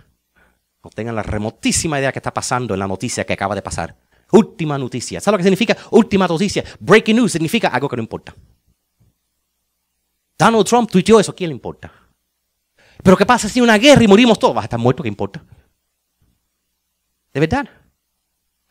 [0.83, 3.95] no tengan la remotísima idea que está pasando en la noticia que acaba de pasar.
[4.31, 5.21] Última noticia.
[5.21, 6.63] ¿Sabes lo que significa última noticia?
[6.79, 8.35] Breaking news significa algo que no importa.
[10.37, 11.33] Donald Trump tuiteó eso.
[11.33, 11.91] ¿Quién le importa?
[13.01, 14.53] Pero ¿qué pasa si hay una guerra y morimos todos?
[14.53, 15.45] Vas a estar muerto, ¿qué importa?
[17.33, 17.82] De verdad.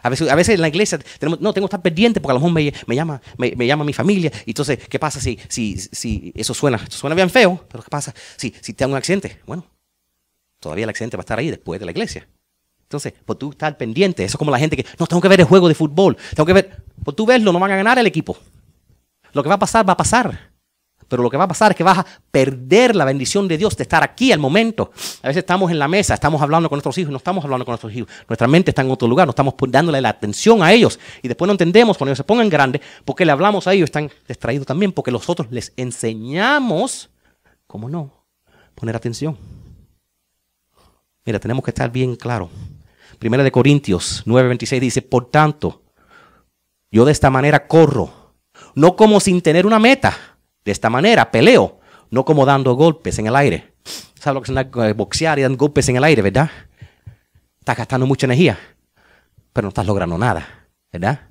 [0.02, 2.34] A veces, a veces en la iglesia tenemos, no, tengo que estar pendiente porque a
[2.34, 4.32] lo mejor me, llama, me, llama mi familia.
[4.44, 6.84] Entonces, ¿qué pasa si, si, si eso suena?
[6.90, 9.40] Suena bien feo, pero ¿qué pasa si, si te un accidente?
[9.46, 9.64] Bueno,
[10.58, 12.28] todavía el accidente va a estar ahí después de la iglesia.
[12.82, 15.40] Entonces, por tú estar pendiente, eso es como la gente que, no, tengo que ver
[15.40, 18.06] el juego de fútbol, tengo que ver, por tú verlo, no van a ganar el
[18.06, 18.36] equipo.
[19.32, 20.51] Lo que va a pasar, va a pasar.
[21.12, 23.77] Pero lo que va a pasar es que vas a perder la bendición de Dios
[23.77, 24.92] de estar aquí al momento.
[25.22, 27.72] A veces estamos en la mesa, estamos hablando con nuestros hijos, no estamos hablando con
[27.72, 28.09] nuestros hijos.
[28.27, 30.98] Nuestra mente está en otro lugar, no estamos dándole la atención a ellos.
[31.20, 34.11] Y después no entendemos cuando ellos se pongan grandes, porque le hablamos a ellos, están
[34.27, 37.11] distraídos también, porque nosotros les enseñamos,
[37.66, 38.11] ¿cómo no?
[38.75, 39.37] Poner atención.
[41.27, 42.48] Mira, tenemos que estar bien claro.
[43.18, 45.83] Primera de Corintios 9:26 dice, por tanto,
[46.90, 48.33] yo de esta manera corro,
[48.75, 50.32] no como sin tener una meta
[50.64, 53.72] de esta manera, peleo, no como dando golpes en el aire.
[54.14, 56.51] ¿Sabes lo que es eh, boxear y dar golpes en el aire, verdad?
[57.59, 58.59] Estás gastando mucha energía,
[59.53, 61.29] pero no estás logrando nada, ¿verdad?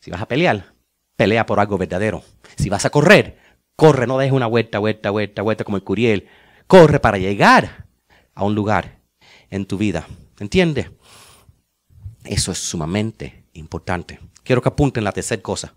[0.00, 0.74] Si vas a pelear,
[1.16, 2.22] pelea por algo verdadero.
[2.56, 3.38] Si vas a correr,
[3.74, 6.28] corre, no dejes una vuelta, vuelta, vuelta, vuelta como el Curiel.
[6.66, 7.86] Corre para llegar
[8.34, 9.00] a un lugar
[9.50, 10.06] en tu vida.
[10.38, 10.90] ¿Entiendes?
[12.24, 14.20] Eso es sumamente importante.
[14.42, 15.74] Quiero que apunten la tercera cosa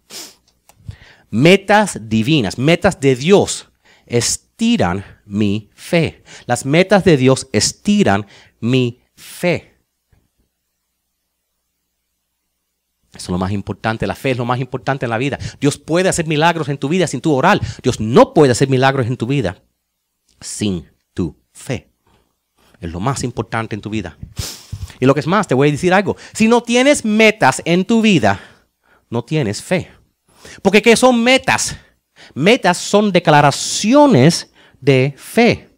[1.29, 3.69] metas divinas, metas de Dios,
[4.05, 6.23] estiran mi fe.
[6.45, 8.25] Las metas de Dios estiran
[8.59, 9.75] mi fe.
[13.13, 15.39] Eso es lo más importante, la fe es lo más importante en la vida.
[15.59, 17.59] Dios puede hacer milagros en tu vida sin tu orar.
[17.81, 19.61] Dios no puede hacer milagros en tu vida
[20.39, 21.89] sin tu fe.
[22.79, 24.17] Es lo más importante en tu vida.
[24.99, 26.17] Y lo que es más, te voy a decir algo.
[26.33, 28.39] Si no tienes metas en tu vida,
[29.09, 29.91] no tienes fe.
[30.61, 31.75] Porque ¿qué son metas?
[32.33, 35.69] Metas son declaraciones de fe.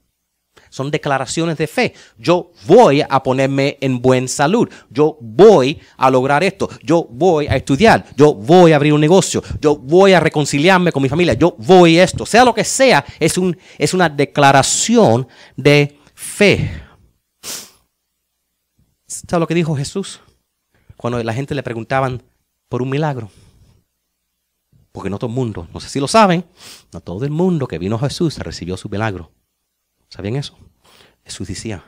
[0.70, 1.94] Son declaraciones de fe.
[2.18, 4.70] Yo voy a ponerme en buena salud.
[4.90, 6.70] Yo voy a lograr esto.
[6.82, 8.06] Yo voy a estudiar.
[8.16, 9.44] Yo voy a abrir un negocio.
[9.60, 11.34] Yo voy a reconciliarme con mi familia.
[11.34, 12.26] Yo voy a esto.
[12.26, 16.72] Sea lo que sea, es, un, es una declaración de fe.
[19.06, 20.22] ¿Sabes lo que dijo Jesús?
[20.96, 22.24] Cuando la gente le preguntaban
[22.70, 23.30] por un milagro.
[24.92, 26.46] Porque no todo el mundo, no sé si lo saben,
[26.92, 29.32] no todo el mundo que vino a Jesús recibió su milagro.
[30.10, 30.58] ¿Sabían eso?
[31.24, 31.84] Jesús decía,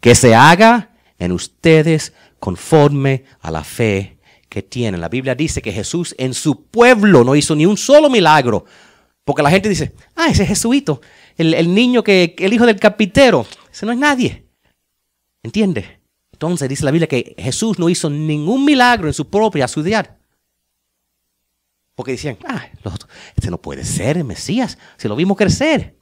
[0.00, 4.18] que se haga en ustedes conforme a la fe
[4.50, 5.00] que tienen.
[5.00, 8.66] La Biblia dice que Jesús en su pueblo no hizo ni un solo milagro.
[9.24, 11.00] Porque la gente dice, ah, ese es Jesuito,
[11.36, 14.44] el, el niño que, el hijo del carpintero, ese no es nadie.
[15.42, 16.00] ¿Entiende?
[16.32, 20.18] Entonces dice la Biblia que Jesús no hizo ningún milagro en su propia ciudad.
[21.94, 22.66] Porque decían, ah,
[23.36, 25.96] este no puede ser el Mesías, si lo vimos crecer.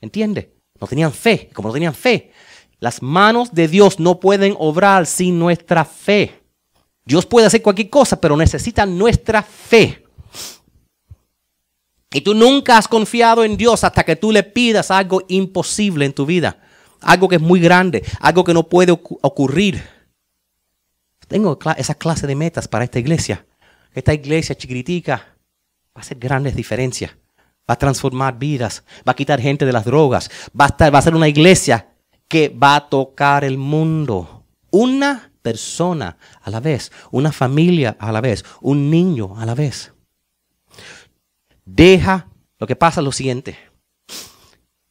[0.00, 0.54] ¿Entiende?
[0.80, 1.50] No tenían fe.
[1.52, 2.32] Como no tenían fe,
[2.80, 6.42] las manos de Dios no pueden obrar sin nuestra fe.
[7.04, 10.04] Dios puede hacer cualquier cosa, pero necesita nuestra fe.
[12.12, 16.12] Y tú nunca has confiado en Dios hasta que tú le pidas algo imposible en
[16.12, 16.62] tu vida.
[17.00, 19.82] Algo que es muy grande, algo que no puede ocurrir.
[21.26, 23.44] Tengo esa clase de metas para esta iglesia.
[23.98, 27.10] Esta iglesia chiquitica va a hacer grandes diferencias.
[27.68, 28.84] Va a transformar vidas.
[29.06, 30.30] Va a quitar gente de las drogas.
[30.58, 31.88] Va a, estar, va a ser una iglesia
[32.28, 34.44] que va a tocar el mundo.
[34.70, 36.92] Una persona a la vez.
[37.10, 38.44] Una familia a la vez.
[38.60, 39.92] Un niño a la vez.
[41.64, 42.28] Deja.
[42.60, 43.58] Lo que pasa lo siguiente.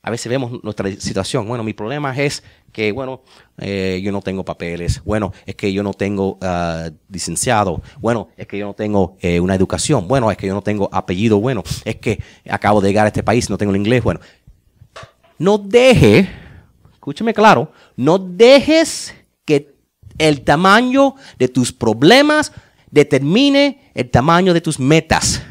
[0.07, 1.45] A veces vemos nuestra situación.
[1.49, 2.41] Bueno, mi problema es
[2.71, 3.23] que, bueno,
[3.57, 5.01] eh, yo no tengo papeles.
[5.03, 7.81] Bueno, es que yo no tengo uh, licenciado.
[7.99, 10.07] Bueno, es que yo no tengo eh, una educación.
[10.07, 11.41] Bueno, es que yo no tengo apellido.
[11.41, 14.01] Bueno, es que acabo de llegar a este país, no tengo el inglés.
[14.01, 14.21] Bueno,
[15.39, 16.29] no deje,
[16.93, 19.75] escúcheme claro, no dejes que
[20.17, 22.53] el tamaño de tus problemas
[22.89, 25.43] determine el tamaño de tus metas.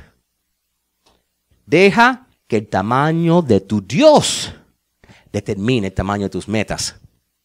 [1.66, 4.52] Deja que el tamaño de tu Dios
[5.32, 6.96] determine el tamaño de tus metas.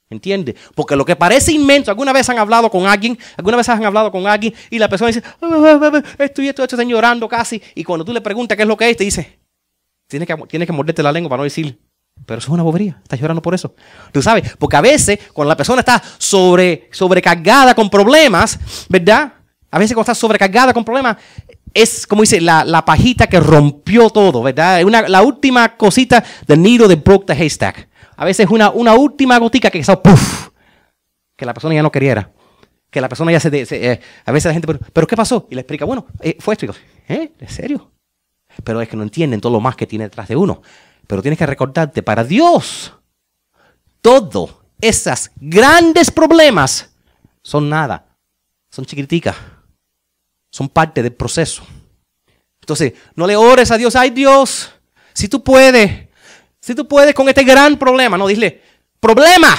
[0.09, 0.55] ¿Entiendes?
[0.75, 4.11] Porque lo que parece inmenso, alguna vez han hablado con alguien, alguna vez han hablado
[4.11, 7.61] con alguien y la persona dice, ah, ah, ah, esto y esto, esto, llorando casi.
[7.75, 9.39] Y cuando tú le preguntas qué es lo que es, te dice,
[10.07, 11.79] tienes que, tienes que morderte la lengua para no decir,
[12.25, 13.73] pero eso es una bobería, estás llorando por eso.
[14.11, 18.59] Tú sabes, porque a veces cuando la persona está sobre, sobrecargada con problemas,
[18.89, 19.33] ¿verdad?
[19.71, 21.17] A veces cuando está sobrecargada con problemas,
[21.73, 24.83] es, como dice, la, pajita que rompió todo, ¿verdad?
[24.83, 27.87] Una, la última cosita del nido de broke the haystack.
[28.17, 30.49] A veces una, una última gotica que hizo puff,
[31.37, 32.29] que la persona ya no quería.
[32.89, 33.49] Que la persona ya se...
[33.53, 35.47] Eh, a veces la gente, pero, ¿qué pasó?
[35.49, 36.65] Y le explica, bueno, eh, fue esto.
[36.65, 37.31] Y ¿eh?
[37.39, 37.89] ¿En serio?
[38.65, 40.61] Pero es que no entienden todo lo más que tiene detrás de uno.
[41.07, 42.93] Pero tienes que recordarte, para Dios,
[44.01, 46.93] todos esos grandes problemas
[47.41, 48.07] son nada.
[48.69, 49.37] Son chiquiticas
[50.51, 51.65] son parte del proceso.
[52.61, 54.69] Entonces, no le ores a Dios, ay Dios,
[55.13, 56.07] si tú puedes,
[56.59, 58.61] si tú puedes con este gran problema, no, dile,
[58.99, 59.57] problema,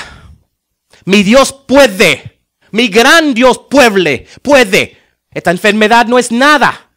[1.07, 4.99] mi Dios puede, mi gran Dios puede, puede.
[5.31, 6.91] Esta enfermedad no es nada,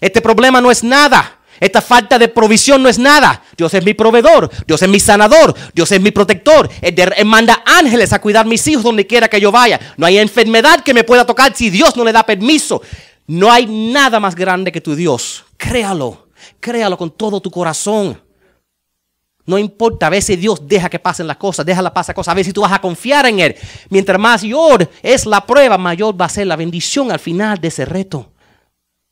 [0.00, 1.36] este problema no es nada.
[1.60, 3.42] Esta falta de provisión no es nada.
[3.54, 6.70] Dios es mi proveedor, Dios es mi sanador, Dios es mi protector.
[6.80, 6.94] Él,
[7.26, 9.78] manda ángeles a cuidar mis hijos donde quiera que yo vaya.
[9.98, 12.80] No hay enfermedad que me pueda tocar si Dios no le da permiso.
[13.26, 15.44] No hay nada más grande que tu Dios.
[15.56, 16.28] Créalo,
[16.58, 18.20] créalo con todo tu corazón.
[19.46, 22.32] No importa, a veces Dios deja que pasen las cosas, deja la pasar cosas.
[22.32, 23.56] A veces tú vas a confiar en Él.
[23.88, 27.84] Mientras mayor es la prueba, mayor va a ser la bendición al final de ese
[27.84, 28.32] reto.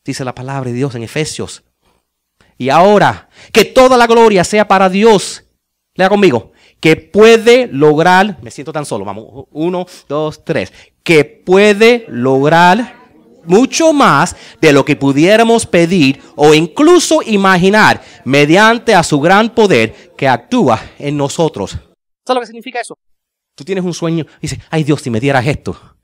[0.04, 1.64] Dice la palabra de Dios en Efesios.
[2.56, 5.44] Y ahora, que toda la gloria sea para Dios.
[5.94, 6.52] Lea conmigo.
[6.80, 10.72] Que puede lograr, me siento tan solo, vamos, uno, dos, tres.
[11.02, 12.97] Que puede lograr
[13.48, 20.14] mucho más de lo que pudiéramos pedir o incluso imaginar mediante a su gran poder
[20.16, 21.72] que actúa en nosotros.
[21.72, 22.98] ¿Sabes lo que significa eso?
[23.56, 25.96] Tú tienes un sueño y dices, ay Dios, si me dieras esto.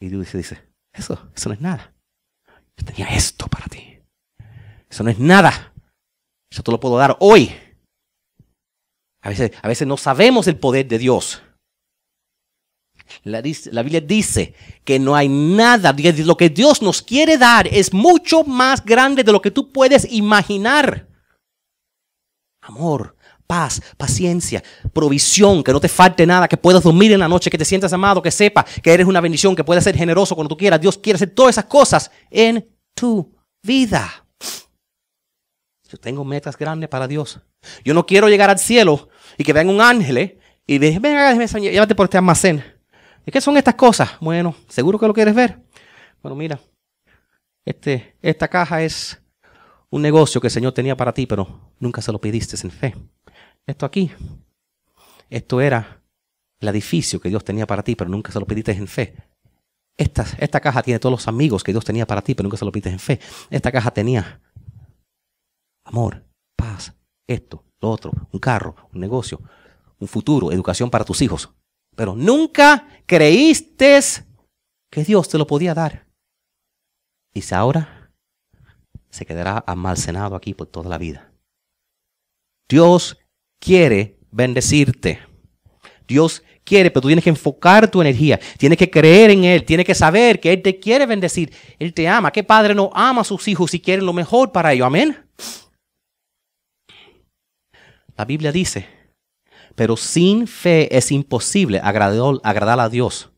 [0.00, 1.94] Y Dios dice, eso, eso no es nada.
[2.76, 3.98] Yo tenía esto para ti.
[4.88, 5.72] Eso no es nada.
[6.50, 7.52] Eso te lo puedo dar hoy.
[9.22, 11.42] A veces, a veces no sabemos el poder de Dios.
[13.24, 15.94] La, Biblia dice que no hay nada,
[16.24, 20.10] lo que Dios nos quiere dar es mucho más grande de lo que tú puedes
[20.10, 21.08] imaginar.
[22.60, 23.16] Amor,
[23.46, 27.58] paz, paciencia, provisión, que no te falte nada, que puedas dormir en la noche, que
[27.58, 30.56] te sientas amado, que sepa que eres una bendición, que puedas ser generoso cuando tú
[30.56, 30.80] quieras.
[30.80, 34.26] Dios quiere hacer todas esas cosas en tu vida.
[35.90, 37.40] Yo tengo metas grandes para Dios.
[37.84, 41.32] Yo no quiero llegar al cielo y que venga un ángel eh, y diga, venga,
[41.58, 42.77] llévate por este almacén.
[43.28, 44.12] ¿Y qué son estas cosas?
[44.22, 45.62] Bueno, seguro que lo quieres ver.
[46.22, 46.58] Bueno, mira,
[47.62, 49.22] este, esta caja es
[49.90, 52.94] un negocio que el Señor tenía para ti, pero nunca se lo pidiste en fe.
[53.66, 54.10] Esto aquí,
[55.28, 56.02] esto era
[56.58, 59.14] el edificio que Dios tenía para ti, pero nunca se lo pediste en fe.
[59.98, 62.64] esta, esta caja tiene todos los amigos que Dios tenía para ti, pero nunca se
[62.64, 63.20] lo pides en fe.
[63.50, 64.40] Esta caja tenía
[65.84, 66.24] amor,
[66.56, 66.94] paz,
[67.26, 69.38] esto, lo otro, un carro, un negocio,
[69.98, 71.52] un futuro, educación para tus hijos.
[71.98, 73.98] Pero nunca creíste
[74.88, 76.06] que Dios te lo podía dar.
[77.34, 78.12] Dice ahora,
[79.10, 81.32] se quedará almacenado aquí por toda la vida.
[82.68, 83.18] Dios
[83.60, 85.18] quiere bendecirte.
[86.06, 89.84] Dios quiere, pero tú tienes que enfocar tu energía, tienes que creer en Él, tienes
[89.84, 92.30] que saber que Él te quiere bendecir, Él te ama.
[92.30, 94.86] ¿Qué padre no ama a sus hijos y quiere lo mejor para ellos?
[94.86, 95.16] Amén.
[98.16, 98.97] La Biblia dice,
[99.78, 103.30] pero sin fe es imposible agradar, a Dios.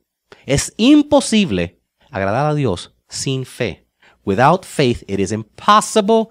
[0.46, 1.78] Es imposible
[2.10, 3.86] agradar a Dios sin fe.
[4.24, 6.30] Without faith, it is impossible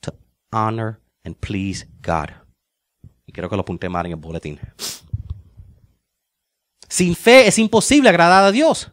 [0.00, 0.14] to
[0.52, 2.30] honor and please God.
[3.26, 4.58] Y creo que lo apunté mal en el boletín.
[6.88, 8.90] Sin fe es imposible agradar a Dios.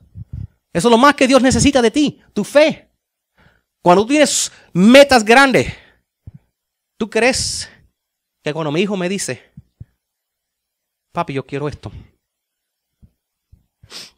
[0.74, 2.90] Eso es lo más que Dios necesita de ti, tu fe.
[3.82, 5.74] Cuando tú tienes metas grandes,
[6.98, 7.70] tú crees
[8.44, 9.49] que cuando mi hijo me dice,
[11.12, 11.92] papi, yo quiero esto,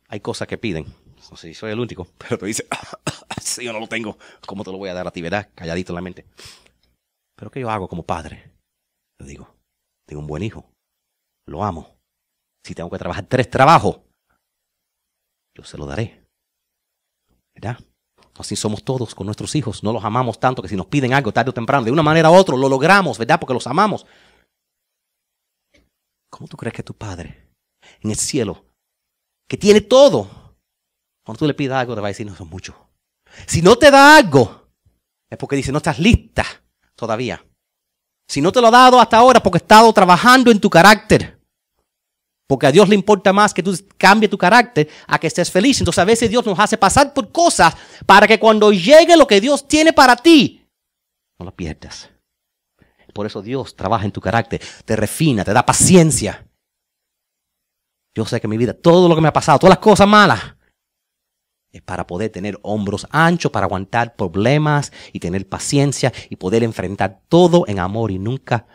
[0.07, 0.85] hay cosas que piden.
[1.29, 2.67] No sé si soy el único, pero tú dices,
[3.41, 5.49] si yo no lo tengo, ¿cómo te lo voy a dar a ti, verdad?
[5.55, 6.25] Calladito en la mente.
[7.35, 8.51] Pero ¿qué yo hago como padre?
[9.19, 9.55] Le digo,
[10.05, 10.69] tengo un buen hijo,
[11.47, 11.97] lo amo.
[12.65, 14.01] Si tengo que trabajar tres trabajos,
[15.55, 16.23] yo se lo daré.
[17.55, 17.79] ¿Verdad?
[18.37, 19.83] Así somos todos con nuestros hijos.
[19.83, 22.29] No los amamos tanto que si nos piden algo tarde o temprano, de una manera
[22.29, 23.39] u otra, lo logramos, ¿verdad?
[23.39, 24.05] Porque los amamos.
[26.31, 27.49] ¿Cómo tú crees que tu padre
[28.01, 28.65] en el cielo,
[29.47, 30.55] que tiene todo,
[31.23, 32.75] cuando tú le pidas algo, te va a decir, no, son mucho.
[33.45, 34.69] Si no te da algo,
[35.29, 36.45] es porque dice, no estás lista
[36.95, 37.45] todavía.
[38.27, 41.37] Si no te lo ha dado hasta ahora, porque ha estado trabajando en tu carácter.
[42.47, 45.79] Porque a Dios le importa más que tú cambies tu carácter a que estés feliz.
[45.79, 49.39] Entonces a veces Dios nos hace pasar por cosas para que cuando llegue lo que
[49.41, 50.65] Dios tiene para ti,
[51.39, 52.09] no lo pierdas.
[53.13, 56.47] Por eso Dios trabaja en tu carácter, te refina, te da paciencia.
[58.15, 60.55] Yo sé que mi vida, todo lo que me ha pasado, todas las cosas malas,
[61.71, 67.21] es para poder tener hombros anchos, para aguantar problemas y tener paciencia y poder enfrentar
[67.29, 68.67] todo en amor y nunca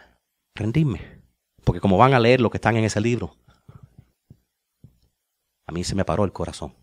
[0.54, 1.20] rendirme.
[1.62, 3.36] Porque como van a leer lo que están en ese libro,
[5.66, 6.74] a mí se me paró el corazón.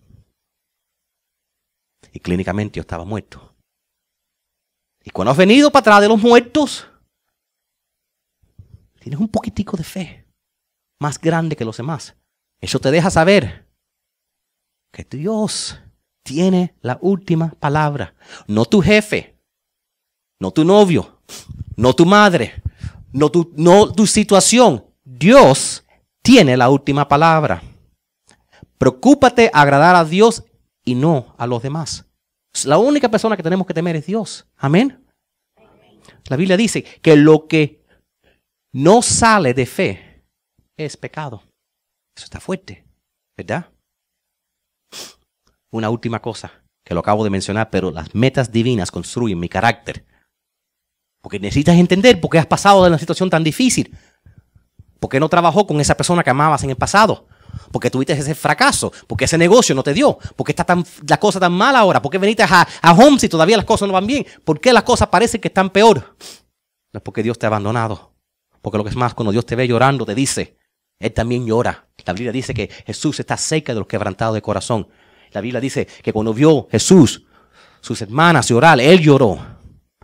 [2.12, 3.56] Y clínicamente yo estaba muerto.
[5.04, 6.88] Y cuando has venido para atrás de los muertos,
[9.04, 10.26] tienes un poquitico de fe,
[11.00, 12.16] más grande que los demás.
[12.62, 13.68] Eso te deja saber
[14.94, 15.78] que Dios
[16.24, 18.16] tiene la última palabra.
[18.48, 19.38] No tu jefe,
[20.40, 21.20] no tu novio,
[21.76, 22.64] no tu madre,
[23.12, 24.86] no tu, no tu situación.
[25.04, 25.84] Dios
[26.22, 27.62] tiene la última palabra.
[28.78, 30.46] Preocúpate agradar a Dios
[30.86, 32.06] y no a los demás.
[32.64, 34.48] La única persona que tenemos que temer es Dios.
[34.56, 35.06] Amén.
[36.30, 37.83] La Biblia dice que lo que
[38.74, 40.26] no sale de fe
[40.78, 41.44] es pecado.
[42.16, 42.86] Eso está fuerte,
[43.38, 43.70] ¿verdad?
[45.72, 46.52] Una última cosa
[46.84, 50.06] que lo acabo de mencionar, pero las metas divinas construyen mi carácter.
[51.22, 53.98] Porque necesitas entender por qué has pasado de una situación tan difícil.
[55.00, 57.28] ¿Por qué no trabajó con esa persona que amabas en el pasado?
[57.72, 61.40] porque tuviste ese fracaso, porque ese negocio no te dio, porque está tan, la cosa
[61.40, 64.26] tan mal ahora, porque veniste a, a home si todavía las cosas no van bien,
[64.44, 66.16] por qué las cosas parecen que están peor.
[66.92, 68.13] No es porque Dios te ha abandonado,
[68.64, 70.58] porque lo que es más, cuando Dios te ve llorando, te dice,
[70.98, 71.90] Él también llora.
[72.06, 74.88] La Biblia dice que Jesús está cerca de los quebrantados de corazón.
[75.32, 77.26] La Biblia dice que cuando vio Jesús,
[77.82, 79.38] sus hermanas llorar, Él lloró.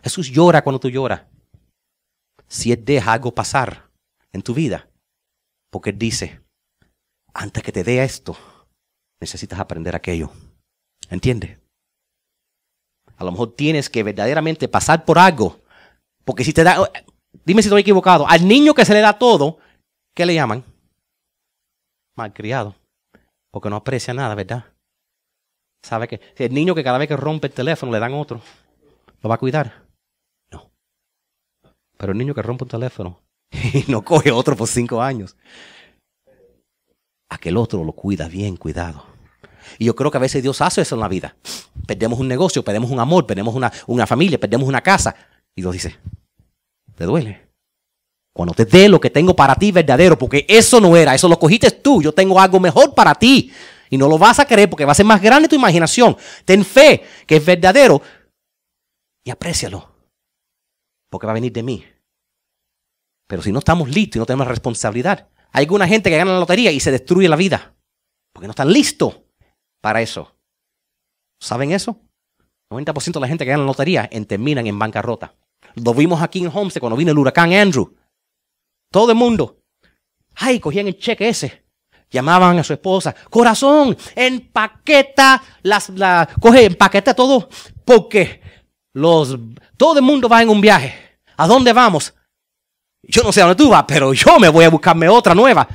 [0.02, 1.22] Jesús llora cuando tú lloras.
[2.48, 3.90] Si Él deja algo pasar
[4.30, 4.90] en tu vida,
[5.70, 6.42] porque Él dice,
[7.32, 8.36] antes que te dé esto,
[9.18, 10.30] necesitas aprender aquello.
[11.08, 11.58] ¿Entiendes?
[13.16, 15.62] A lo mejor tienes que verdaderamente pasar por algo.
[16.26, 16.90] Porque si te da,
[17.44, 19.58] dime si estoy equivocado, al niño que se le da todo,
[20.14, 20.64] ¿qué le llaman?
[22.16, 22.74] Malcriado.
[23.50, 24.64] Porque no aprecia nada, ¿verdad?
[25.82, 28.40] ¿Sabe que si el niño que cada vez que rompe el teléfono le dan otro,
[29.22, 29.86] ¿lo va a cuidar?
[30.52, 30.70] No.
[31.96, 35.36] Pero el niño que rompe un teléfono y no coge otro por cinco años,
[37.30, 39.06] aquel otro lo cuida bien cuidado.
[39.78, 41.36] Y yo creo que a veces Dios hace eso en la vida.
[41.86, 45.14] Perdemos un negocio, perdemos un amor, perdemos una, una familia, perdemos una casa.
[45.54, 45.98] Y Dios dice,
[47.00, 47.48] ¿te duele?
[48.34, 51.38] Cuando te dé lo que tengo para ti verdadero, porque eso no era, eso lo
[51.38, 53.50] cogiste tú, yo tengo algo mejor para ti.
[53.88, 56.14] Y no lo vas a creer porque va a ser más grande tu imaginación.
[56.44, 58.02] Ten fe que es verdadero
[59.24, 59.90] y aprécialo.
[61.10, 61.86] Porque va a venir de mí.
[63.26, 66.38] Pero si no estamos listos y no tenemos responsabilidad, hay alguna gente que gana la
[66.38, 67.74] lotería y se destruye la vida.
[68.34, 69.22] Porque no están listos
[69.80, 70.36] para eso.
[71.40, 71.98] ¿Saben eso?
[72.70, 75.34] 90% de la gente que gana la lotería terminan en bancarrota.
[75.76, 77.94] Lo vimos aquí en Homestead cuando vino el huracán Andrew.
[78.90, 79.58] Todo el mundo.
[80.34, 81.64] Ay, cogían el cheque ese.
[82.10, 83.14] Llamaban a su esposa.
[83.28, 87.48] Corazón, empaqueta las, la, coge, empaqueta todo.
[87.84, 88.40] Porque
[88.94, 89.38] los,
[89.76, 91.18] todo el mundo va en un viaje.
[91.36, 92.14] ¿A dónde vamos?
[93.02, 95.66] Yo no sé a dónde tú vas, pero yo me voy a buscarme otra nueva.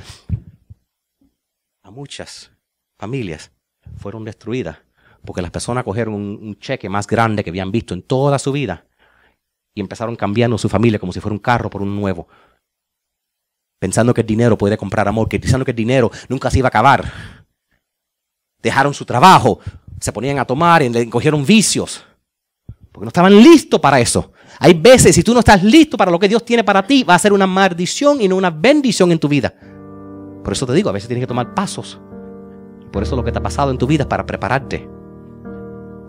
[1.82, 2.50] A muchas
[2.98, 3.50] familias
[3.98, 4.78] fueron destruidas
[5.24, 8.86] porque las personas cogieron un, cheque más grande que habían visto en toda su vida
[9.76, 12.26] y empezaron cambiando su familia como si fuera un carro por un nuevo.
[13.78, 16.66] Pensando que el dinero puede comprar amor, que pensando que el dinero nunca se iba
[16.66, 17.04] a acabar.
[18.62, 19.60] Dejaron su trabajo,
[20.00, 22.02] se ponían a tomar y cogieron vicios.
[22.90, 24.32] Porque no estaban listos para eso.
[24.58, 27.14] Hay veces, si tú no estás listo para lo que Dios tiene para ti, va
[27.14, 29.52] a ser una maldición y no una bendición en tu vida.
[30.42, 32.00] Por eso te digo, a veces tienes que tomar pasos.
[32.90, 34.88] Por eso lo que te ha pasado en tu vida es para prepararte.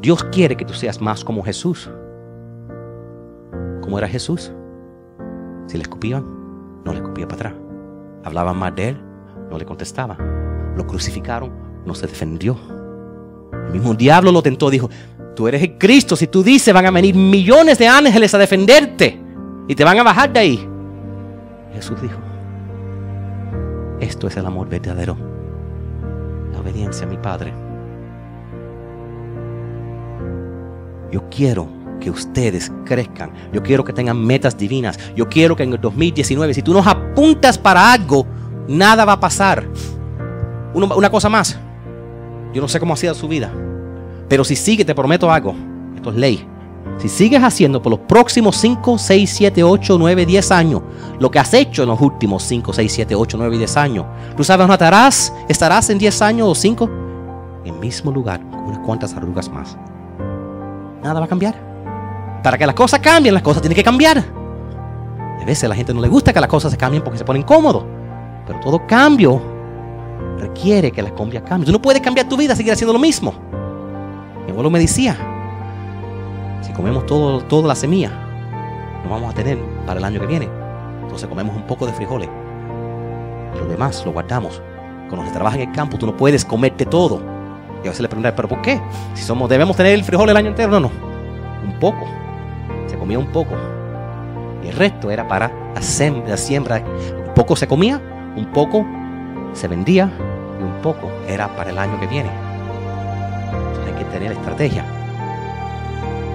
[0.02, 1.90] Dios quiere que tú seas más como Jesús.
[3.88, 4.52] ¿Cómo era Jesús?
[5.68, 6.22] Si le escupían,
[6.84, 7.54] no le escupía para atrás.
[8.26, 9.02] Hablaban más de él,
[9.50, 10.18] no le contestaba.
[10.76, 11.54] Lo crucificaron,
[11.86, 12.58] no se defendió.
[13.54, 14.90] El mismo diablo lo tentó, dijo,
[15.38, 19.22] tú eres el Cristo, si tú dices van a venir millones de ángeles a defenderte
[19.70, 20.70] y te van a bajar de ahí.
[21.74, 22.20] Jesús dijo,
[24.02, 25.16] esto es el amor verdadero,
[26.52, 27.54] la obediencia a mi Padre.
[31.10, 33.32] Yo quiero que ustedes crezcan.
[33.52, 34.98] Yo quiero que tengan metas divinas.
[35.16, 38.26] Yo quiero que en el 2019, si tú nos apuntas para algo,
[38.68, 39.68] nada va a pasar.
[40.74, 41.58] una cosa más.
[42.54, 43.52] Yo no sé cómo ha sido su vida.
[44.30, 45.56] Pero si sigue, te prometo algo.
[45.96, 46.48] Esto es ley.
[46.98, 50.82] Si sigues haciendo por los próximos 5, 6, 7, 8, 9, 10 años
[51.20, 54.44] lo que has hecho en los últimos 5, 6, 7, 8, 9 10 años, ¿tú
[54.44, 55.34] sabes dónde estarás?
[55.48, 56.90] ¿Estarás en 10 años o 5?
[57.66, 59.78] En el mismo lugar, con unas cuantas arrugas más
[61.08, 61.56] nada va a cambiar.
[62.44, 64.18] Para que las cosas cambien, las cosas tienen que cambiar.
[64.18, 67.26] a veces a la gente no le gusta que las cosas se cambien porque se
[67.26, 67.86] ponen cómodos.
[68.46, 69.42] Pero todo cambio
[70.38, 71.66] requiere que las cosas cambien.
[71.66, 73.34] Tú no puedes cambiar tu vida seguir haciendo lo mismo.
[74.46, 75.18] Mi abuelo me decía,
[76.62, 78.12] si comemos todo, toda la semilla,
[79.04, 80.50] no vamos a tener para el año que viene.
[81.02, 82.30] Entonces comemos un poco de frijoles.
[83.60, 84.62] Lo demás lo guardamos.
[85.10, 87.38] Cuando se trabaja en el campo, tú no puedes comerte todo
[87.84, 88.82] y a veces le preguntan, ¿pero por qué?
[89.14, 90.72] Si somos, debemos tener el frijol el año entero.
[90.72, 90.92] No, no.
[91.64, 92.06] Un poco.
[92.88, 93.56] Se comía un poco.
[94.64, 96.84] Y el resto era para la siembra.
[97.28, 98.02] Un poco se comía,
[98.36, 98.86] un poco
[99.54, 100.12] se vendía
[100.60, 102.30] y un poco era para el año que viene.
[103.52, 104.86] Entonces hay que tener estrategia.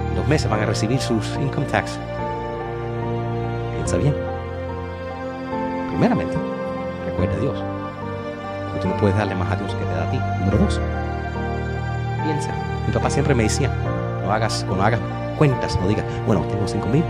[0.09, 1.99] En dos meses van a recibir sus income tax.
[3.75, 4.15] Piensa bien.
[5.89, 6.35] Primeramente,
[7.05, 7.63] recuerda a Dios.
[8.65, 10.19] Porque tú no puedes darle más a Dios que te da a ti.
[10.39, 10.79] Número dos
[12.23, 12.51] piensa.
[12.87, 13.69] Mi papá siempre me decía,
[14.23, 14.99] no hagas, cuando hagas
[15.33, 17.03] cuentas, no digas, bueno, tengo 5 mil,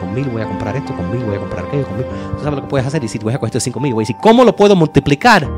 [0.00, 2.06] con mil voy a comprar esto, con mil voy a comprar aquello, con mil.
[2.06, 4.02] Tú sabes lo que puedes hacer y si voy a coger estos 5 mil, voy
[4.02, 5.48] a decir, ¿cómo lo puedo multiplicar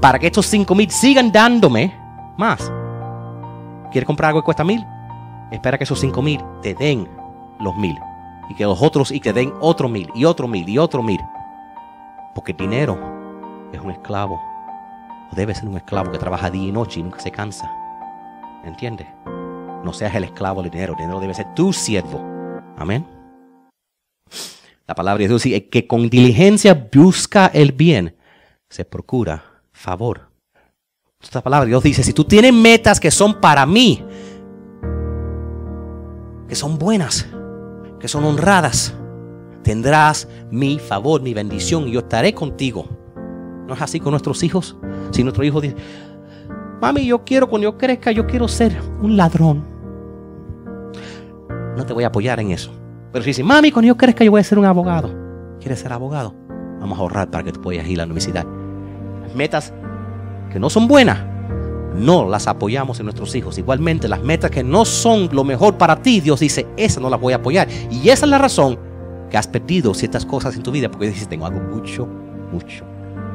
[0.00, 1.94] para que estos 5 mil sigan dándome
[2.36, 2.70] más?
[3.90, 4.84] ¿Quieres comprar algo que cuesta mil?
[5.50, 7.08] Espera que esos 5 mil te den
[7.60, 7.96] los mil
[8.48, 11.20] y que los otros y te den otro mil y otro mil y otro mil.
[12.34, 12.98] Porque el dinero
[13.72, 14.54] es un esclavo
[15.34, 17.70] debe ser un esclavo que trabaja día y noche y nunca se cansa.
[18.64, 19.08] ¿Entiendes?
[19.84, 20.94] No seas el esclavo del dinero.
[20.94, 22.20] El dinero debe ser tu siervo.
[22.78, 23.06] Amén.
[24.86, 28.16] La palabra de Dios dice que con diligencia busca el bien,
[28.68, 30.28] se procura favor.
[31.22, 34.04] Esta palabra Dios dice, si tú tienes metas que son para mí,
[36.48, 37.26] que son buenas,
[37.98, 38.94] que son honradas,
[39.62, 42.86] tendrás mi favor, mi bendición y yo estaré contigo.
[43.66, 44.76] ¿No es así con nuestros hijos?
[45.12, 45.76] Si nuestro hijo dice,
[46.80, 49.73] mami, yo quiero, cuando yo crezca, yo quiero ser un ladrón.
[51.76, 52.72] No te voy a apoyar en eso.
[53.12, 55.10] Pero si dice, mami, cuando yo crezca, yo voy a ser un abogado.
[55.60, 56.34] ¿Quieres ser abogado?
[56.80, 58.44] Vamos a ahorrar para que tú puedas ir a la universidad.
[59.22, 59.72] Las metas
[60.52, 61.18] que no son buenas,
[61.94, 63.58] no las apoyamos en nuestros hijos.
[63.58, 67.20] Igualmente, las metas que no son lo mejor para ti, Dios dice, esa no las
[67.20, 67.68] voy a apoyar.
[67.90, 68.78] Y esa es la razón
[69.30, 72.06] que has perdido ciertas cosas en tu vida, porque dices, tengo algo mucho,
[72.52, 72.84] mucho,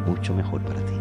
[0.06, 0.94] mucho mejor para ti.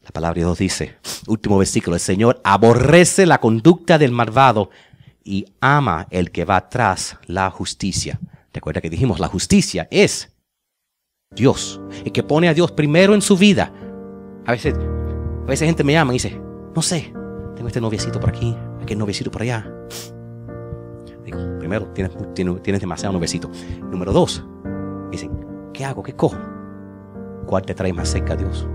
[0.00, 0.96] La palabra de Dios dice,
[1.26, 4.70] último versículo, el Señor aborrece la conducta del malvado
[5.26, 8.20] y ama el que va tras la justicia.
[8.52, 10.32] Recuerda que dijimos, la justicia es
[11.34, 13.72] Dios, el que pone a Dios primero en su vida.
[14.46, 16.40] A veces, a veces gente me llama y dice,
[16.74, 17.12] no sé,
[17.54, 19.70] tengo este noviecito por aquí, aquel noviecito por allá.
[21.24, 23.50] Digo, primero, tienes, tienes, demasiado noviecito.
[23.90, 24.44] Número dos,
[25.10, 25.30] dicen,
[25.74, 26.02] ¿qué hago?
[26.02, 26.38] ¿Qué cojo?
[27.46, 28.66] ¿Cuál te trae más cerca a Dios?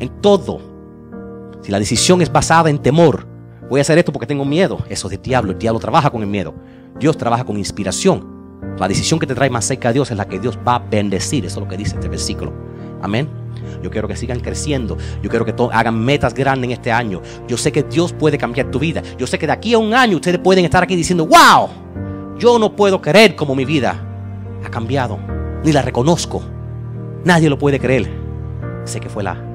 [0.00, 0.60] en todo.
[1.62, 3.26] Si la decisión es basada en temor,
[3.70, 5.52] voy a hacer esto porque tengo miedo, eso es del diablo.
[5.52, 6.52] El diablo trabaja con el miedo.
[6.98, 8.40] Dios trabaja con inspiración.
[8.78, 10.78] La decisión que te trae más cerca de Dios es la que Dios va a
[10.80, 11.46] bendecir.
[11.46, 12.52] Eso es lo que dice este versículo.
[13.00, 13.28] Amén.
[13.82, 14.98] Yo quiero que sigan creciendo.
[15.22, 17.22] Yo quiero que hagan metas grandes en este año.
[17.46, 19.02] Yo sé que Dios puede cambiar tu vida.
[19.16, 21.68] Yo sé que de aquí a un año ustedes pueden estar aquí diciendo, wow,
[22.38, 24.04] yo no puedo creer como mi vida
[24.64, 25.18] ha cambiado.
[25.64, 26.42] Ni la reconozco.
[27.24, 28.10] Nadie lo puede creer.
[28.84, 29.49] Sé que fue la